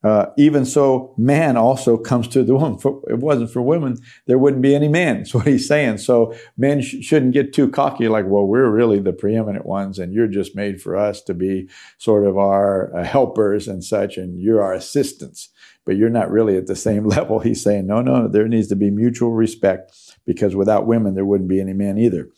uh, 0.07 0.31
even 0.37 0.65
so, 0.65 1.13
man 1.19 1.57
also 1.57 1.97
comes 1.97 2.29
to 2.29 2.45
the 2.45 2.55
woman. 2.55 2.79
For, 2.79 3.03
if 3.09 3.15
it 3.15 3.19
wasn't 3.19 3.51
for 3.51 3.61
women, 3.61 3.97
there 4.27 4.39
wouldn't 4.39 4.63
be 4.63 4.73
any 4.73 4.87
men. 4.87 5.17
That's 5.19 5.35
what 5.35 5.49
he's 5.49 5.67
saying. 5.67 5.99
So 5.99 6.33
men 6.57 6.81
sh- 6.81 7.03
shouldn't 7.03 7.33
get 7.33 7.53
too 7.53 7.69
cocky, 7.69 8.07
like, 8.07 8.25
well, 8.29 8.47
we're 8.47 8.71
really 8.71 9.01
the 9.01 9.13
preeminent 9.13 9.67
ones, 9.67 9.99
and 9.99 10.13
you're 10.13 10.29
just 10.29 10.55
made 10.55 10.81
for 10.81 10.97
us 10.97 11.23
to 11.23 11.35
be 11.35 11.69
sort 11.99 12.25
of 12.25 12.39
our 12.39 12.97
uh, 12.97 13.03
helpers 13.03 13.67
and 13.67 13.83
such, 13.83 14.17
and 14.17 14.41
you're 14.41 14.63
our 14.63 14.75
assistants. 14.75 15.49
But 15.85 15.97
you're 15.97 16.09
not 16.09 16.31
really 16.31 16.57
at 16.57 16.69
the 16.69 16.77
same 16.77 17.05
level. 17.09 17.41
He's 17.41 17.65
saying, 17.65 17.89
no, 17.89 18.01
no, 18.01 18.29
there 18.29 18.47
needs 18.47 18.69
to 18.69 18.77
be 18.77 18.93
mutual 18.93 19.33
respect 19.33 19.93
because 20.25 20.55
without 20.55 20.87
women, 20.87 21.17
there 21.17 21.25
wouldn't 21.25 21.51
be 21.51 21.61
any 21.61 21.73
men 21.73 21.99
either. 21.99 22.29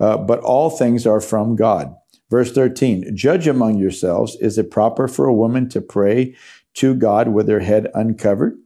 Uh, 0.00 0.16
but 0.16 0.40
all 0.40 0.70
things 0.70 1.06
are 1.06 1.20
from 1.20 1.56
God. 1.56 1.94
Verse 2.32 2.50
13, 2.50 3.14
judge 3.14 3.46
among 3.46 3.76
yourselves. 3.76 4.36
Is 4.36 4.56
it 4.56 4.70
proper 4.70 5.06
for 5.06 5.26
a 5.26 5.34
woman 5.34 5.68
to 5.68 5.82
pray 5.82 6.34
to 6.74 6.94
God 6.94 7.28
with 7.28 7.46
their 7.46 7.60
head 7.60 7.88
uncovered? 7.94 8.58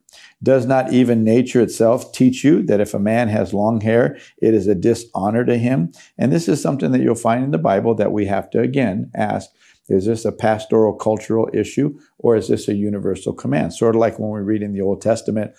Does 0.43 0.67
not 0.67 0.93
even 0.93 1.25
nature 1.25 1.61
itself 1.61 2.13
teach 2.13 2.45
you 2.45 2.63
that 2.65 2.81
if 2.81 2.95
a 2.95 2.99
man 2.99 3.29
has 3.29 3.55
long 3.55 3.81
hair, 3.81 4.19
it 4.41 4.55
is 4.55 4.67
a 4.67 4.75
dishonor 4.75 5.45
to 5.45 5.59
him? 5.59 5.93
And 6.19 6.33
this 6.33 6.49
is 6.49 6.61
something 6.61 6.93
that 6.93 7.01
you'll 7.01 7.15
find 7.15 7.43
in 7.43 7.51
the 7.51 7.59
Bible 7.59 7.95
that 7.97 8.13
we 8.13 8.27
have 8.27 8.51
to 8.51 8.61
again 8.61 9.11
ask 9.15 9.51
is 9.89 10.07
this 10.07 10.25
a 10.25 10.33
pastoral 10.33 10.95
cultural 10.95 11.49
issue 11.53 11.99
or 12.19 12.37
is 12.37 12.49
this 12.49 12.69
a 12.69 12.75
universal 12.75 13.33
command? 13.33 13.73
Sort 13.73 13.95
of 13.95 14.01
like 14.01 14.19
when 14.19 14.31
we 14.31 14.41
read 14.41 14.63
in 14.63 14.73
the 14.73 14.81
Old 14.81 15.01
Testament, 15.01 15.53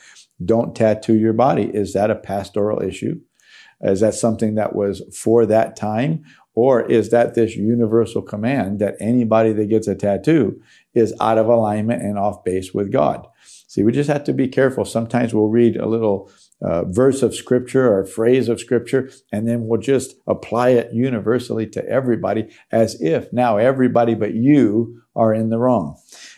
don't 0.43 0.75
tattoo 0.75 1.15
your 1.15 1.33
body. 1.33 1.71
Is 1.73 1.93
that 1.93 2.11
a 2.11 2.15
pastoral 2.15 2.81
issue? 2.81 3.19
Is 3.81 3.99
that 4.01 4.15
something 4.15 4.55
that 4.55 4.75
was 4.75 5.01
for 5.15 5.45
that 5.45 5.75
time? 5.75 6.23
Or 6.57 6.81
is 6.89 7.11
that 7.11 7.35
this 7.35 7.55
universal 7.55 8.23
command 8.23 8.79
that 8.79 8.95
anybody 8.99 9.53
that 9.53 9.69
gets 9.69 9.87
a 9.87 9.93
tattoo 9.93 10.59
is 10.95 11.13
out 11.21 11.37
of 11.37 11.45
alignment 11.45 12.01
and 12.01 12.17
off 12.17 12.43
base 12.43 12.73
with 12.73 12.91
God? 12.91 13.27
See, 13.67 13.83
we 13.83 13.91
just 13.91 14.09
have 14.09 14.23
to 14.23 14.33
be 14.33 14.47
careful. 14.47 14.83
Sometimes 14.83 15.35
we'll 15.35 15.49
read 15.49 15.77
a 15.77 15.85
little 15.85 16.31
uh, 16.63 16.85
verse 16.85 17.21
of 17.21 17.35
scripture 17.35 17.93
or 17.93 18.07
phrase 18.07 18.49
of 18.49 18.59
scripture, 18.59 19.11
and 19.31 19.47
then 19.47 19.67
we'll 19.67 19.79
just 19.79 20.15
apply 20.25 20.69
it 20.69 20.91
universally 20.91 21.67
to 21.67 21.87
everybody 21.87 22.49
as 22.71 22.99
if 22.99 23.31
now 23.31 23.57
everybody 23.57 24.15
but 24.15 24.33
you 24.33 24.99
are 25.15 25.35
in 25.35 25.51
the 25.51 25.59
wrong. 25.59 25.95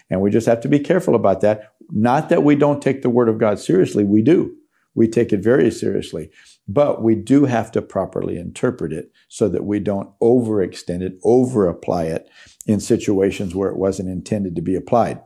And 0.10 0.20
we 0.20 0.32
just 0.32 0.48
have 0.48 0.60
to 0.62 0.68
be 0.68 0.80
careful 0.80 1.16
about 1.16 1.40
that. 1.42 1.72
Not 1.92 2.28
that 2.28 2.44
we 2.44 2.58
don't 2.58 2.82
take 2.82 3.04
the 3.04 3.10
word 3.10 3.30
of 3.30 3.38
God 3.38 3.58
seriously, 3.58 4.04
we 4.04 4.22
do. 4.22 4.54
We 5.00 5.08
take 5.08 5.32
it 5.32 5.40
very 5.40 5.72
seriously. 5.72 6.30
But 6.68 7.02
we 7.02 7.16
do 7.16 7.46
have 7.46 7.72
to 7.72 7.82
properly 7.82 8.38
interpret 8.38 8.92
it 8.92 9.14
so 9.30 9.48
that 9.48 9.64
we 9.64 9.80
don't 9.80 10.10
overextend 10.20 11.02
it, 11.02 11.24
overapply 11.24 12.08
it 12.14 12.30
in 12.68 12.82
situations 12.82 13.56
where 13.56 13.70
it 13.70 13.78
wasn't 13.78 14.10
intended 14.10 14.58
to 14.58 14.62
be 14.62 14.76
applied. 14.76 15.22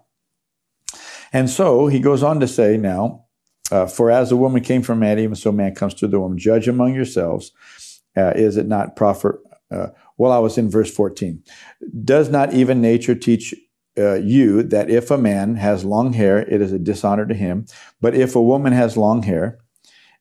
And 1.34 1.50
so 1.50 1.88
he 1.88 2.00
goes 2.00 2.22
on 2.22 2.40
to 2.40 2.48
say 2.48 2.78
now, 2.78 3.26
uh, 3.72 3.88
for 3.88 4.12
as 4.12 4.30
the 4.30 4.38
woman 4.38 4.62
came 4.62 4.84
from 4.84 5.04
even 5.04 5.34
so 5.34 5.52
man 5.52 5.74
comes 5.74 5.96
to 5.96 6.08
the 6.08 6.20
woman. 6.20 6.38
Judge 6.38 6.68
among 6.68 6.94
yourselves. 6.94 7.52
Uh, 8.16 8.34
is 8.36 8.58
it 8.58 8.68
not 8.68 8.96
proper? 8.96 9.42
Uh, 9.72 9.88
well, 10.20 10.32
I 10.32 10.38
was 10.38 10.60
in 10.60 10.70
verse 10.70 10.94
14. 10.94 11.42
Does 12.04 12.30
not 12.30 12.54
even 12.54 12.80
nature 12.80 13.16
teach 13.16 13.56
uh, 13.98 14.16
you 14.16 14.62
that 14.62 14.92
if 14.92 15.10
a 15.10 15.18
man 15.18 15.56
has 15.56 15.84
long 15.84 16.14
hair, 16.14 16.40
it 16.40 16.62
is 16.62 16.72
a 16.72 16.78
dishonor 16.78 17.26
to 17.26 17.34
him. 17.34 17.66
But 18.02 18.14
if 18.14 18.36
a 18.36 18.42
woman 18.42 18.74
has 18.74 18.96
long 18.98 19.24
hair, 19.24 19.63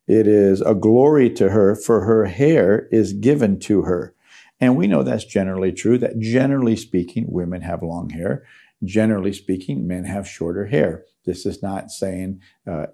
it 0.06 0.26
is 0.26 0.60
a 0.60 0.74
glory 0.74 1.30
to 1.30 1.50
her, 1.50 1.74
for 1.74 2.04
her 2.04 2.26
hair 2.26 2.88
is 2.90 3.12
given 3.12 3.58
to 3.60 3.82
her. 3.82 4.14
And 4.60 4.76
we 4.76 4.86
know 4.86 5.02
that's 5.02 5.24
generally 5.24 5.72
true, 5.72 5.98
that 5.98 6.18
generally 6.18 6.76
speaking, 6.76 7.26
women 7.28 7.62
have 7.62 7.82
long 7.82 8.10
hair. 8.10 8.44
Generally 8.84 9.32
speaking, 9.34 9.86
men 9.86 10.04
have 10.04 10.26
shorter 10.26 10.66
hair. 10.66 11.04
This 11.24 11.46
is 11.46 11.62
not 11.62 11.90
saying, 11.90 12.40
uh, 12.66 12.86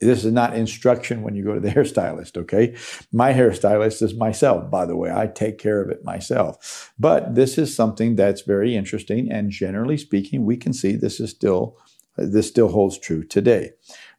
this 0.00 0.24
is 0.24 0.32
not 0.32 0.56
instruction 0.56 1.22
when 1.22 1.34
you 1.34 1.44
go 1.44 1.54
to 1.54 1.60
the 1.60 1.70
hairstylist, 1.76 2.36
okay? 2.36 2.76
My 3.12 3.32
hairstylist 3.32 4.02
is 4.02 4.14
myself, 4.14 4.70
by 4.70 4.84
the 4.84 4.96
way. 4.96 5.12
I 5.12 5.28
take 5.28 5.58
care 5.58 5.80
of 5.80 5.90
it 5.90 6.04
myself. 6.04 6.92
But 6.98 7.34
this 7.34 7.56
is 7.58 7.74
something 7.74 8.16
that's 8.16 8.42
very 8.42 8.76
interesting. 8.76 9.30
And 9.30 9.50
generally 9.50 9.96
speaking, 9.96 10.44
we 10.44 10.56
can 10.56 10.72
see 10.72 10.94
this 10.94 11.20
is 11.20 11.30
still, 11.30 11.76
this 12.16 12.48
still 12.48 12.68
holds 12.68 12.98
true 12.98 13.24
today. 13.24 13.72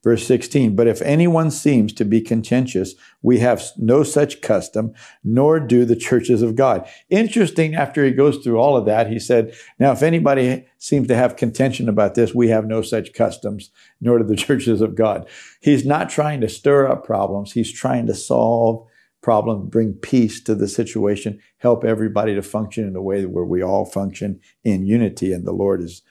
Verse 0.04 0.28
16, 0.28 0.76
but 0.76 0.86
if 0.86 1.02
anyone 1.02 1.50
seems 1.50 1.94
to 1.94 2.04
be 2.04 2.20
contentious, 2.20 2.94
we 3.22 3.40
have 3.40 3.64
no 3.78 4.04
such 4.04 4.42
custom, 4.42 4.94
nor 5.24 5.62
do 5.62 5.86
the 5.86 5.96
churches 5.96 6.42
of 6.42 6.58
God. 6.58 6.86
Interesting, 7.10 7.74
after 7.74 8.04
he 8.04 8.12
goes 8.12 8.38
through 8.38 8.60
all 8.60 8.76
of 8.76 8.86
that, 8.86 9.10
he 9.10 9.18
said, 9.18 9.56
now 9.80 9.94
if 9.94 10.04
anybody 10.04 10.66
seems 10.78 11.08
to 11.08 11.16
have 11.16 11.38
contention 11.38 11.88
about 11.88 12.16
this, 12.16 12.36
we 12.36 12.50
have 12.50 12.66
no 12.66 12.82
such 12.82 13.14
customs, 13.14 13.72
nor 14.02 14.20
do 14.20 14.26
the 14.26 14.36
churches 14.48 14.82
of 14.82 14.96
God. 14.96 15.26
He's 15.62 15.86
not 15.86 16.10
trying 16.10 16.42
to 16.42 16.50
stir 16.50 16.90
up 16.90 17.06
problems. 17.06 17.54
He's 17.54 17.72
trying 17.72 18.08
to 18.08 18.14
solve 18.14 18.86
problems, 19.22 19.70
bring 19.70 19.94
peace 19.94 20.42
to 20.42 20.54
the 20.54 20.68
situation, 20.68 21.40
help 21.60 21.86
everybody 21.86 22.36
to 22.36 22.42
function 22.42 22.86
in 22.86 22.96
a 22.96 23.02
way 23.02 23.26
where 23.26 23.46
we 23.46 23.64
all 23.64 23.86
function 23.86 24.42
in 24.66 24.86
unity 24.86 25.32
and 25.32 25.48
the 25.48 25.54
Lord 25.54 25.82
is 25.82 26.02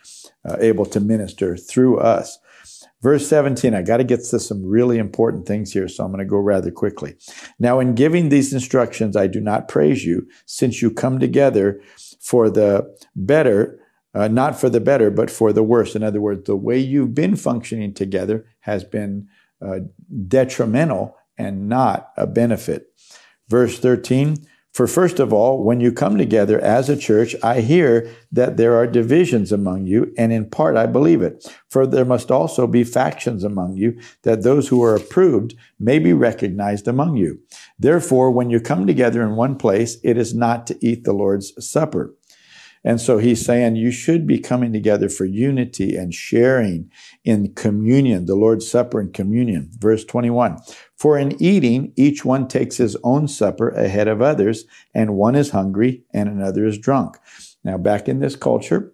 uh, 0.45 0.57
able 0.61 0.87
to 0.87 0.99
minister 0.99 1.57
through 1.57 1.99
us. 1.99 2.39
Verse 3.03 3.27
17, 3.27 3.75
I 3.75 3.83
got 3.83 3.97
to 3.97 4.05
get 4.05 4.23
to 4.25 4.39
some 4.39 4.65
really 4.65 4.97
important 4.97 5.45
things 5.45 5.73
here, 5.73 5.89
so 5.89 6.05
I'm 6.05 6.13
going 6.13 6.25
to 6.25 6.31
go 6.31 6.39
rather 6.39 6.71
quickly. 6.71 7.17
Now, 7.59 7.81
in 7.81 7.97
giving 7.97 8.29
these 8.29 8.53
instructions, 8.53 9.17
I 9.17 9.27
do 9.27 9.41
not 9.41 9.67
praise 9.67 10.05
you, 10.05 10.29
since 10.47 10.81
you 10.81 10.91
come 10.91 11.19
together 11.19 11.83
for 12.21 12.49
the 12.49 12.97
better, 13.17 13.81
uh, 14.15 14.29
not 14.29 14.61
for 14.61 14.71
the 14.71 14.81
better, 14.81 15.11
but 15.11 15.31
for 15.31 15.53
the 15.53 15.65
worse. 15.65 15.97
In 15.97 16.05
other 16.05 16.21
words, 16.21 16.45
the 16.45 16.55
way 16.55 16.79
you've 16.79 17.15
been 17.15 17.35
functioning 17.35 17.93
together 17.93 18.47
has 18.61 18.85
been 18.85 19.27
uh, 19.61 19.81
detrimental 20.29 21.17
and 21.37 21.69
not 21.69 22.13
a 22.17 22.27
benefit. 22.29 22.87
Verse 23.49 23.81
13, 23.81 24.47
for 24.73 24.87
first 24.87 25.21
of 25.21 25.33
all, 25.33 25.63
when 25.63 25.81
you 25.81 25.93
come 25.93 26.17
together 26.17 26.59
as 26.61 26.89
a 26.89 26.97
church, 26.97 27.37
I 27.43 27.61
hear 27.61 28.11
that 28.33 28.57
there 28.57 28.75
are 28.75 28.87
divisions 28.87 29.53
among 29.53 29.87
you, 29.87 30.15
and 30.17 30.33
in 30.33 30.49
part 30.49 30.77
I 30.77 30.87
believe 30.87 31.21
it. 31.21 31.47
For 31.69 31.87
there 31.87 32.07
must 32.07 32.31
also 32.31 32.67
be 32.67 32.83
factions 32.83 33.45
among 33.45 33.77
you, 33.77 34.01
that 34.23 34.43
those 34.43 34.69
who 34.69 34.83
are 34.83 34.97
approved 34.97 35.55
may 35.79 35.99
be 35.99 36.15
recognized 36.15 36.89
among 36.89 37.17
you. 37.17 37.41
Therefore, 37.79 38.31
when 38.31 38.49
you 38.49 38.61
come 38.61 38.87
together 38.87 39.23
in 39.23 39.37
one 39.37 39.57
place, 39.57 39.99
it 40.03 40.17
is 40.17 40.35
not 40.35 40.67
to 40.69 40.79
eat 40.81 41.05
the 41.05 41.13
Lord's 41.13 41.53
Supper. 41.63 42.15
And 42.85 43.01
so 43.01 43.19
he's 43.19 43.45
saying 43.45 43.77
you 43.77 43.93
should 43.93 44.27
be 44.27 44.41
coming 44.41 44.73
together 44.73 45.09
for 45.09 45.25
unity 45.25 45.97
and 45.97 46.13
sharing 46.13 46.91
in 47.25 47.55
communion, 47.55 48.27
the 48.27 48.35
Lord's 48.35 48.69
Supper 48.69 49.01
and 49.01 49.15
communion. 49.15 49.71
Verse 49.79 50.05
21. 50.05 50.59
For 50.97 51.19
in 51.19 51.41
eating, 51.41 51.93
each 51.97 52.25
one 52.25 52.49
takes 52.49 52.77
his 52.77 52.97
own 53.05 53.29
supper 53.29 53.69
ahead 53.69 54.09
of 54.09 54.21
others, 54.21 54.65
and 54.95 55.15
one 55.15 55.35
is 55.35 55.51
hungry 55.51 56.05
and 56.13 56.29
another 56.29 56.67
is 56.67 56.79
drunk. 56.79 57.19
Now, 57.65 57.79
back 57.79 58.09
in 58.09 58.19
this 58.19 58.37
culture, 58.37 58.93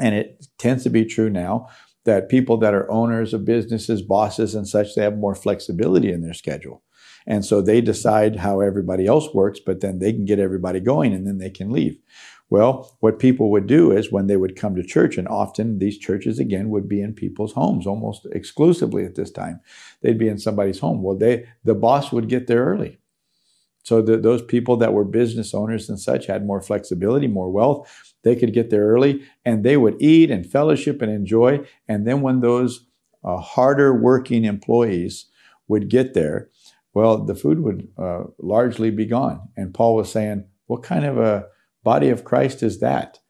and 0.00 0.14
it 0.14 0.46
tends 0.58 0.82
to 0.84 0.90
be 0.90 1.06
true 1.06 1.30
now, 1.30 1.68
that 2.04 2.28
people 2.28 2.56
that 2.58 2.74
are 2.74 2.90
owners 2.90 3.34
of 3.34 3.44
businesses, 3.44 4.02
bosses, 4.02 4.54
and 4.54 4.68
such, 4.68 4.94
they 4.94 5.02
have 5.02 5.18
more 5.18 5.34
flexibility 5.34 6.12
in 6.12 6.20
their 6.22 6.34
schedule. 6.34 6.82
And 7.26 7.44
so 7.44 7.60
they 7.60 7.80
decide 7.80 8.36
how 8.36 8.60
everybody 8.60 9.06
else 9.06 9.34
works, 9.34 9.58
but 9.58 9.80
then 9.80 9.98
they 9.98 10.12
can 10.12 10.24
get 10.24 10.38
everybody 10.38 10.78
going 10.78 11.12
and 11.12 11.26
then 11.26 11.38
they 11.38 11.50
can 11.50 11.72
leave. 11.72 11.98
Well, 12.48 12.96
what 13.00 13.18
people 13.18 13.50
would 13.50 13.66
do 13.66 13.90
is 13.90 14.12
when 14.12 14.28
they 14.28 14.36
would 14.36 14.54
come 14.54 14.76
to 14.76 14.82
church, 14.84 15.18
and 15.18 15.26
often 15.26 15.78
these 15.78 15.98
churches 15.98 16.38
again 16.38 16.68
would 16.70 16.88
be 16.88 17.00
in 17.00 17.12
people's 17.12 17.52
homes 17.52 17.86
almost 17.86 18.26
exclusively 18.32 19.04
at 19.04 19.16
this 19.16 19.32
time. 19.32 19.60
They'd 20.00 20.18
be 20.18 20.28
in 20.28 20.38
somebody's 20.38 20.78
home. 20.78 21.02
Well, 21.02 21.16
they 21.16 21.46
the 21.64 21.74
boss 21.74 22.12
would 22.12 22.28
get 22.28 22.46
there 22.46 22.64
early. 22.64 22.98
So 23.82 24.02
the, 24.02 24.16
those 24.16 24.42
people 24.42 24.76
that 24.78 24.92
were 24.92 25.04
business 25.04 25.54
owners 25.54 25.88
and 25.88 25.98
such 25.98 26.26
had 26.26 26.44
more 26.44 26.60
flexibility, 26.60 27.28
more 27.28 27.50
wealth. 27.50 27.88
They 28.24 28.34
could 28.34 28.52
get 28.52 28.68
there 28.68 28.84
early 28.88 29.22
and 29.44 29.62
they 29.62 29.76
would 29.76 30.02
eat 30.02 30.28
and 30.28 30.44
fellowship 30.44 31.00
and 31.02 31.12
enjoy. 31.12 31.60
And 31.86 32.04
then 32.04 32.20
when 32.20 32.40
those 32.40 32.84
uh, 33.22 33.36
harder 33.36 33.94
working 33.94 34.44
employees 34.44 35.26
would 35.68 35.88
get 35.88 36.14
there, 36.14 36.50
well, 36.94 37.24
the 37.24 37.36
food 37.36 37.60
would 37.60 37.86
uh, 37.96 38.24
largely 38.40 38.90
be 38.90 39.06
gone. 39.06 39.50
And 39.56 39.72
Paul 39.72 39.94
was 39.94 40.10
saying, 40.10 40.46
what 40.66 40.82
kind 40.82 41.04
of 41.04 41.18
a 41.18 41.46
body 41.86 42.08
of 42.08 42.24
Christ 42.24 42.64
is 42.64 42.80
that? 42.80 43.20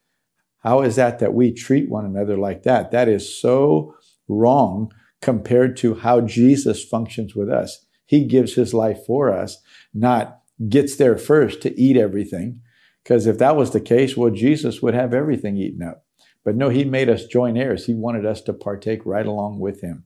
How 0.60 0.80
is 0.80 0.96
that 0.96 1.18
that 1.18 1.34
we 1.34 1.52
treat 1.52 1.90
one 1.90 2.06
another 2.06 2.38
like 2.38 2.62
that? 2.62 2.90
That 2.90 3.06
is 3.06 3.38
so 3.38 3.94
wrong 4.28 4.90
compared 5.20 5.76
to 5.76 5.96
how 5.96 6.22
Jesus 6.22 6.82
functions 6.82 7.36
with 7.36 7.50
us. 7.50 7.84
He 8.06 8.24
gives 8.24 8.54
his 8.54 8.72
life 8.72 9.04
for 9.06 9.30
us, 9.30 9.62
not 9.92 10.40
gets 10.70 10.96
there 10.96 11.18
first 11.18 11.60
to 11.62 11.78
eat 11.78 11.98
everything. 11.98 12.62
Because 13.04 13.26
if 13.26 13.36
that 13.36 13.56
was 13.56 13.72
the 13.72 13.80
case, 13.80 14.16
well, 14.16 14.30
Jesus 14.30 14.80
would 14.80 14.94
have 14.94 15.12
everything 15.12 15.58
eaten 15.58 15.86
up. 15.86 16.06
But 16.42 16.56
no, 16.56 16.70
he 16.70 16.84
made 16.84 17.10
us 17.10 17.26
joint 17.26 17.58
heirs. 17.58 17.84
He 17.84 17.94
wanted 17.94 18.24
us 18.24 18.40
to 18.42 18.54
partake 18.54 19.04
right 19.04 19.26
along 19.26 19.58
with 19.60 19.82
him. 19.82 20.04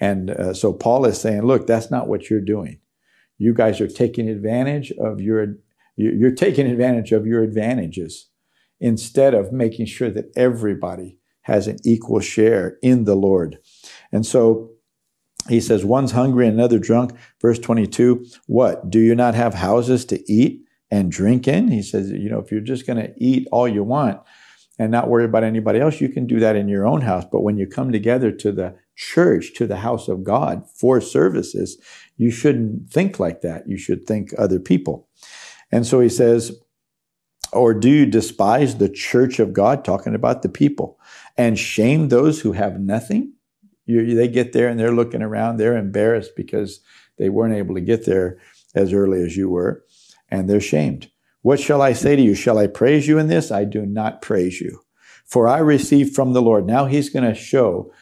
And 0.00 0.30
uh, 0.30 0.52
so 0.52 0.72
Paul 0.72 1.06
is 1.06 1.20
saying, 1.20 1.42
look, 1.42 1.68
that's 1.68 1.92
not 1.92 2.08
what 2.08 2.28
you're 2.28 2.40
doing. 2.40 2.80
You 3.38 3.54
guys 3.54 3.80
are 3.80 3.86
taking 3.86 4.28
advantage 4.28 4.90
of 4.92 5.20
your, 5.20 5.58
you're 5.96 6.34
taking 6.34 6.66
advantage 6.66 7.12
of 7.12 7.26
your 7.26 7.42
advantages 7.42 8.30
instead 8.80 9.34
of 9.34 9.52
making 9.52 9.86
sure 9.86 10.10
that 10.10 10.30
everybody 10.36 11.18
has 11.42 11.66
an 11.68 11.76
equal 11.84 12.20
share 12.20 12.78
in 12.82 13.04
the 13.04 13.14
Lord. 13.14 13.58
And 14.12 14.24
so 14.26 14.70
he 15.48 15.60
says, 15.60 15.84
one's 15.84 16.12
hungry 16.12 16.46
and 16.46 16.58
another 16.58 16.78
drunk. 16.78 17.12
Verse 17.40 17.58
22, 17.58 18.26
what? 18.46 18.90
Do 18.90 18.98
you 18.98 19.14
not 19.14 19.34
have 19.34 19.54
houses 19.54 20.04
to 20.06 20.32
eat 20.32 20.62
and 20.90 21.12
drink 21.12 21.46
in? 21.46 21.70
He 21.70 21.82
says, 21.82 22.10
you 22.10 22.30
know, 22.30 22.38
if 22.38 22.50
you're 22.50 22.60
just 22.60 22.86
going 22.86 22.96
to 22.96 23.12
eat 23.18 23.46
all 23.52 23.68
you 23.68 23.84
want 23.84 24.20
and 24.78 24.90
not 24.90 25.08
worry 25.08 25.24
about 25.24 25.44
anybody 25.44 25.80
else, 25.80 26.00
you 26.00 26.08
can 26.08 26.26
do 26.26 26.40
that 26.40 26.56
in 26.56 26.66
your 26.66 26.86
own 26.86 27.02
house. 27.02 27.24
But 27.30 27.42
when 27.42 27.58
you 27.58 27.66
come 27.66 27.92
together 27.92 28.32
to 28.32 28.52
the 28.52 28.74
church, 28.96 29.52
to 29.56 29.66
the 29.66 29.76
house 29.76 30.08
of 30.08 30.24
God 30.24 30.64
for 30.68 31.00
services, 31.00 31.78
you 32.16 32.30
shouldn't 32.30 32.90
think 32.90 33.20
like 33.20 33.42
that. 33.42 33.68
You 33.68 33.76
should 33.76 34.06
think 34.06 34.30
other 34.38 34.58
people. 34.58 35.08
And 35.74 35.84
so 35.84 35.98
he 35.98 36.08
says, 36.08 36.56
or 37.52 37.74
do 37.74 37.90
you 37.90 38.06
despise 38.06 38.76
the 38.76 38.88
church 38.88 39.40
of 39.40 39.52
God, 39.52 39.84
talking 39.84 40.14
about 40.14 40.42
the 40.42 40.48
people, 40.48 41.00
and 41.36 41.58
shame 41.58 42.10
those 42.10 42.40
who 42.40 42.52
have 42.52 42.78
nothing? 42.78 43.32
You, 43.84 44.14
they 44.14 44.28
get 44.28 44.52
there 44.52 44.68
and 44.68 44.78
they're 44.78 44.94
looking 44.94 45.20
around. 45.20 45.56
They're 45.56 45.76
embarrassed 45.76 46.36
because 46.36 46.78
they 47.18 47.28
weren't 47.28 47.56
able 47.56 47.74
to 47.74 47.80
get 47.80 48.06
there 48.06 48.38
as 48.76 48.92
early 48.92 49.20
as 49.24 49.36
you 49.36 49.50
were, 49.50 49.84
and 50.28 50.48
they're 50.48 50.60
shamed. 50.60 51.10
What 51.42 51.58
shall 51.58 51.82
I 51.82 51.92
say 51.92 52.14
to 52.14 52.22
you? 52.22 52.36
Shall 52.36 52.58
I 52.58 52.68
praise 52.68 53.08
you 53.08 53.18
in 53.18 53.26
this? 53.26 53.50
I 53.50 53.64
do 53.64 53.84
not 53.84 54.22
praise 54.22 54.60
you. 54.60 54.80
For 55.26 55.48
I 55.48 55.58
received 55.58 56.14
from 56.14 56.34
the 56.34 56.42
Lord. 56.42 56.68
Now 56.68 56.86
he's 56.86 57.10
going 57.10 57.28
to 57.28 57.34
show 57.34 57.92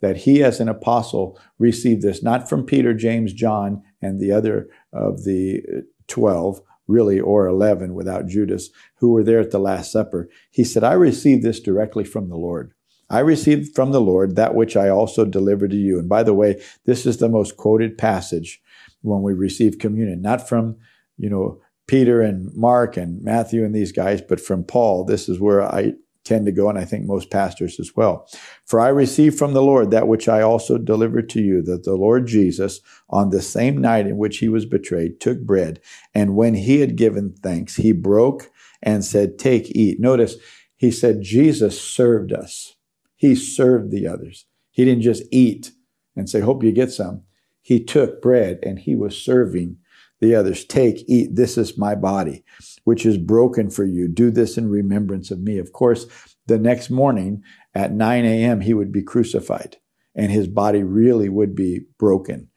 that 0.00 0.18
he, 0.18 0.44
as 0.44 0.60
an 0.60 0.68
apostle, 0.68 1.40
received 1.58 2.02
this 2.02 2.22
not 2.22 2.48
from 2.48 2.64
Peter, 2.64 2.94
James, 2.94 3.32
John, 3.32 3.82
and 4.00 4.20
the 4.20 4.30
other 4.30 4.68
of 4.92 5.24
the 5.24 5.64
12, 6.06 6.60
really, 6.86 7.20
or 7.20 7.46
11 7.46 7.94
without 7.94 8.26
Judas, 8.26 8.70
who 8.96 9.10
were 9.10 9.24
there 9.24 9.40
at 9.40 9.50
the 9.50 9.58
Last 9.58 9.90
Supper. 9.90 10.28
He 10.50 10.64
said, 10.64 10.84
I 10.84 10.92
received 10.92 11.42
this 11.42 11.60
directly 11.60 12.04
from 12.04 12.28
the 12.28 12.36
Lord. 12.36 12.72
I 13.08 13.20
received 13.20 13.74
from 13.74 13.92
the 13.92 14.00
Lord 14.00 14.36
that 14.36 14.54
which 14.54 14.76
I 14.76 14.88
also 14.88 15.24
delivered 15.24 15.70
to 15.70 15.76
you. 15.76 15.98
And 15.98 16.08
by 16.08 16.22
the 16.22 16.34
way, 16.34 16.60
this 16.84 17.06
is 17.06 17.18
the 17.18 17.28
most 17.28 17.56
quoted 17.56 17.96
passage 17.96 18.60
when 19.02 19.22
we 19.22 19.32
receive 19.32 19.78
communion, 19.78 20.22
not 20.22 20.48
from, 20.48 20.76
you 21.16 21.30
know, 21.30 21.60
Peter 21.86 22.20
and 22.20 22.52
Mark 22.54 22.96
and 22.96 23.22
Matthew 23.22 23.64
and 23.64 23.74
these 23.74 23.92
guys, 23.92 24.20
but 24.20 24.40
from 24.40 24.64
Paul. 24.64 25.04
This 25.04 25.28
is 25.28 25.38
where 25.38 25.62
I 25.62 25.92
tend 26.26 26.46
to 26.46 26.52
go, 26.52 26.68
and 26.68 26.78
I 26.78 26.84
think 26.84 27.06
most 27.06 27.30
pastors 27.30 27.78
as 27.80 27.94
well. 27.96 28.28
For 28.64 28.80
I 28.80 28.88
received 28.88 29.38
from 29.38 29.52
the 29.54 29.62
Lord 29.62 29.90
that 29.90 30.08
which 30.08 30.28
I 30.28 30.42
also 30.42 30.76
delivered 30.76 31.28
to 31.30 31.40
you, 31.40 31.62
that 31.62 31.84
the 31.84 31.94
Lord 31.94 32.26
Jesus, 32.26 32.80
on 33.08 33.30
the 33.30 33.42
same 33.42 33.78
night 33.78 34.06
in 34.06 34.16
which 34.16 34.38
he 34.38 34.48
was 34.48 34.66
betrayed, 34.66 35.20
took 35.20 35.40
bread, 35.40 35.80
and 36.14 36.36
when 36.36 36.54
he 36.54 36.80
had 36.80 36.96
given 36.96 37.34
thanks, 37.42 37.76
he 37.76 37.92
broke 37.92 38.50
and 38.82 39.04
said, 39.04 39.38
Take, 39.38 39.70
eat. 39.74 40.00
Notice, 40.00 40.36
he 40.76 40.90
said, 40.90 41.22
Jesus 41.22 41.80
served 41.80 42.32
us. 42.32 42.74
He 43.14 43.34
served 43.34 43.90
the 43.90 44.06
others. 44.06 44.46
He 44.70 44.84
didn't 44.84 45.02
just 45.02 45.22
eat 45.32 45.72
and 46.14 46.28
say, 46.28 46.40
Hope 46.40 46.62
you 46.62 46.72
get 46.72 46.90
some. 46.92 47.22
He 47.62 47.82
took 47.82 48.20
bread 48.20 48.60
and 48.62 48.78
he 48.78 48.94
was 48.94 49.20
serving 49.20 49.78
the 50.20 50.34
others. 50.34 50.64
Take, 50.64 51.04
eat. 51.06 51.34
This 51.34 51.58
is 51.58 51.78
my 51.78 51.94
body, 51.94 52.44
which 52.84 53.04
is 53.04 53.18
broken 53.18 53.70
for 53.70 53.84
you. 53.84 54.08
Do 54.08 54.30
this 54.30 54.56
in 54.56 54.68
remembrance 54.68 55.30
of 55.30 55.40
me. 55.40 55.58
Of 55.58 55.72
course, 55.72 56.06
the 56.46 56.58
next 56.58 56.90
morning 56.90 57.42
at 57.74 57.92
9 57.92 58.24
a.m., 58.24 58.60
he 58.60 58.74
would 58.74 58.92
be 58.92 59.02
crucified 59.02 59.76
and 60.14 60.32
his 60.32 60.48
body 60.48 60.82
really 60.82 61.28
would 61.28 61.54
be 61.54 61.82
broken 61.98 62.48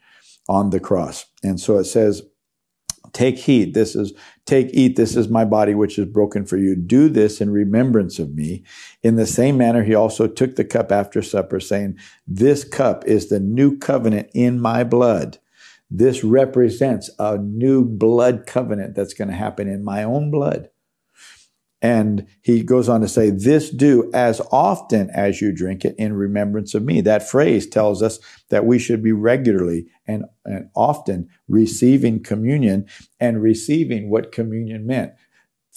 on 0.47 0.69
the 0.69 0.79
cross. 0.79 1.25
And 1.43 1.59
so 1.59 1.77
it 1.77 1.85
says, 1.85 2.23
Take 3.13 3.39
heed. 3.39 3.73
This 3.73 3.95
is, 3.95 4.13
take, 4.45 4.69
eat. 4.71 4.95
This 4.95 5.15
is 5.15 5.29
my 5.29 5.43
body, 5.43 5.73
which 5.73 5.97
is 5.97 6.05
broken 6.05 6.45
for 6.45 6.57
you. 6.57 6.75
Do 6.75 7.09
this 7.09 7.41
in 7.41 7.49
remembrance 7.49 8.19
of 8.19 8.35
me. 8.35 8.63
In 9.01 9.15
the 9.15 9.25
same 9.25 9.57
manner, 9.57 9.83
he 9.83 9.95
also 9.95 10.27
took 10.27 10.55
the 10.55 10.65
cup 10.65 10.91
after 10.91 11.21
supper, 11.21 11.59
saying, 11.59 11.97
This 12.27 12.63
cup 12.63 13.03
is 13.05 13.29
the 13.29 13.39
new 13.39 13.77
covenant 13.77 14.29
in 14.33 14.59
my 14.59 14.83
blood. 14.83 15.39
This 15.89 16.23
represents 16.23 17.09
a 17.17 17.37
new 17.37 17.83
blood 17.83 18.45
covenant 18.45 18.95
that's 18.95 19.13
going 19.13 19.29
to 19.29 19.35
happen 19.35 19.67
in 19.67 19.83
my 19.83 20.03
own 20.03 20.29
blood. 20.29 20.69
And 21.81 22.27
he 22.41 22.61
goes 22.61 22.89
on 22.89 23.01
to 23.01 23.07
say, 23.07 23.29
This 23.29 23.69
do 23.69 24.11
as 24.13 24.41
often 24.51 25.09
as 25.11 25.41
you 25.41 25.53
drink 25.53 25.85
it 25.85 25.95
in 25.97 26.13
remembrance 26.13 26.73
of 26.73 26.83
me. 26.83 26.99
That 27.01 27.27
phrase 27.27 27.67
tells 27.67 28.03
us 28.03 28.19
that 28.49 28.65
we 28.65 28.79
should 28.79 29.01
be 29.01 29.13
regularly 29.13 29.87
and, 30.05 30.25
and 30.43 30.69
often 30.75 31.29
receiving 31.47 32.21
communion 32.21 32.85
and 33.19 33.41
receiving 33.41 34.09
what 34.09 34.33
communion 34.33 34.85
meant 34.85 35.13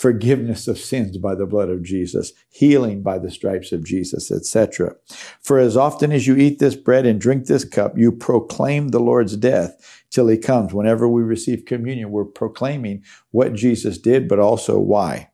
forgiveness 0.03 0.67
of 0.67 0.79
sins 0.79 1.17
by 1.17 1.33
the 1.33 1.47
blood 1.47 1.69
of 1.69 1.81
Jesus, 1.81 2.33
healing 2.51 3.05
by 3.05 3.21
the 3.21 3.31
stripes 3.31 3.71
of 3.71 3.85
Jesus, 3.85 4.33
etc. 4.33 4.97
For 5.41 5.61
as 5.61 5.77
often 5.77 6.11
as 6.11 6.27
you 6.27 6.35
eat 6.35 6.59
this 6.59 6.75
bread 6.75 7.07
and 7.07 7.21
drink 7.21 7.47
this 7.47 7.65
cup, 7.65 7.97
you 7.97 8.11
proclaim 8.11 8.89
the 8.89 8.99
Lord's 8.99 9.37
death 9.37 10.05
till 10.11 10.27
he 10.27 10.39
comes. 10.39 10.75
Whenever 10.75 11.09
we 11.09 11.23
receive 11.23 11.67
communion, 11.67 12.11
we're 12.11 12.25
proclaiming 12.25 13.05
what 13.31 13.55
Jesus 13.55 13.97
did, 13.97 14.27
but 14.27 14.41
also 14.41 14.81
why. 14.81 15.31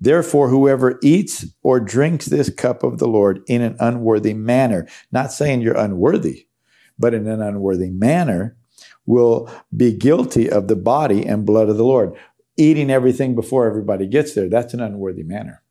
Therefore, 0.00 0.48
whoever 0.48 1.00
eats 1.02 1.46
or 1.64 1.80
drinks 1.80 2.26
this 2.26 2.50
cup 2.50 2.84
of 2.84 2.98
the 2.98 3.08
Lord 3.08 3.42
in 3.48 3.62
an 3.62 3.76
unworthy 3.80 4.32
manner, 4.32 4.86
not 5.10 5.32
saying 5.32 5.60
you're 5.60 5.76
unworthy, 5.76 6.46
but 6.96 7.14
in 7.14 7.26
an 7.26 7.42
unworthy 7.42 7.90
manner, 7.90 8.56
will 9.06 9.50
be 9.76 9.92
guilty 9.92 10.48
of 10.48 10.68
the 10.68 10.76
body 10.76 11.26
and 11.26 11.44
blood 11.44 11.68
of 11.68 11.76
the 11.76 11.84
Lord. 11.84 12.16
Eating 12.56 12.90
everything 12.90 13.34
before 13.34 13.66
everybody 13.66 14.06
gets 14.06 14.34
there, 14.34 14.48
that's 14.48 14.74
an 14.74 14.80
unworthy 14.80 15.22
manner. 15.22 15.62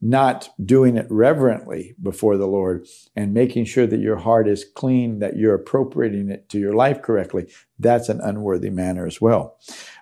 Not 0.00 0.50
doing 0.64 0.96
it 0.96 1.06
reverently 1.10 1.94
before 2.02 2.36
the 2.36 2.46
Lord 2.46 2.86
and 3.14 3.32
making 3.32 3.66
sure 3.66 3.86
that 3.86 4.00
your 4.00 4.16
heart 4.16 4.48
is 4.48 4.64
clean, 4.64 5.20
that 5.20 5.36
you're 5.36 5.54
appropriating 5.54 6.28
it 6.28 6.48
to 6.48 6.58
your 6.58 6.72
life 6.72 7.02
correctly, 7.02 7.46
that's 7.78 8.08
an 8.08 8.20
unworthy 8.20 8.70
manner 8.70 9.06
as 9.06 9.20
well. 9.20 9.58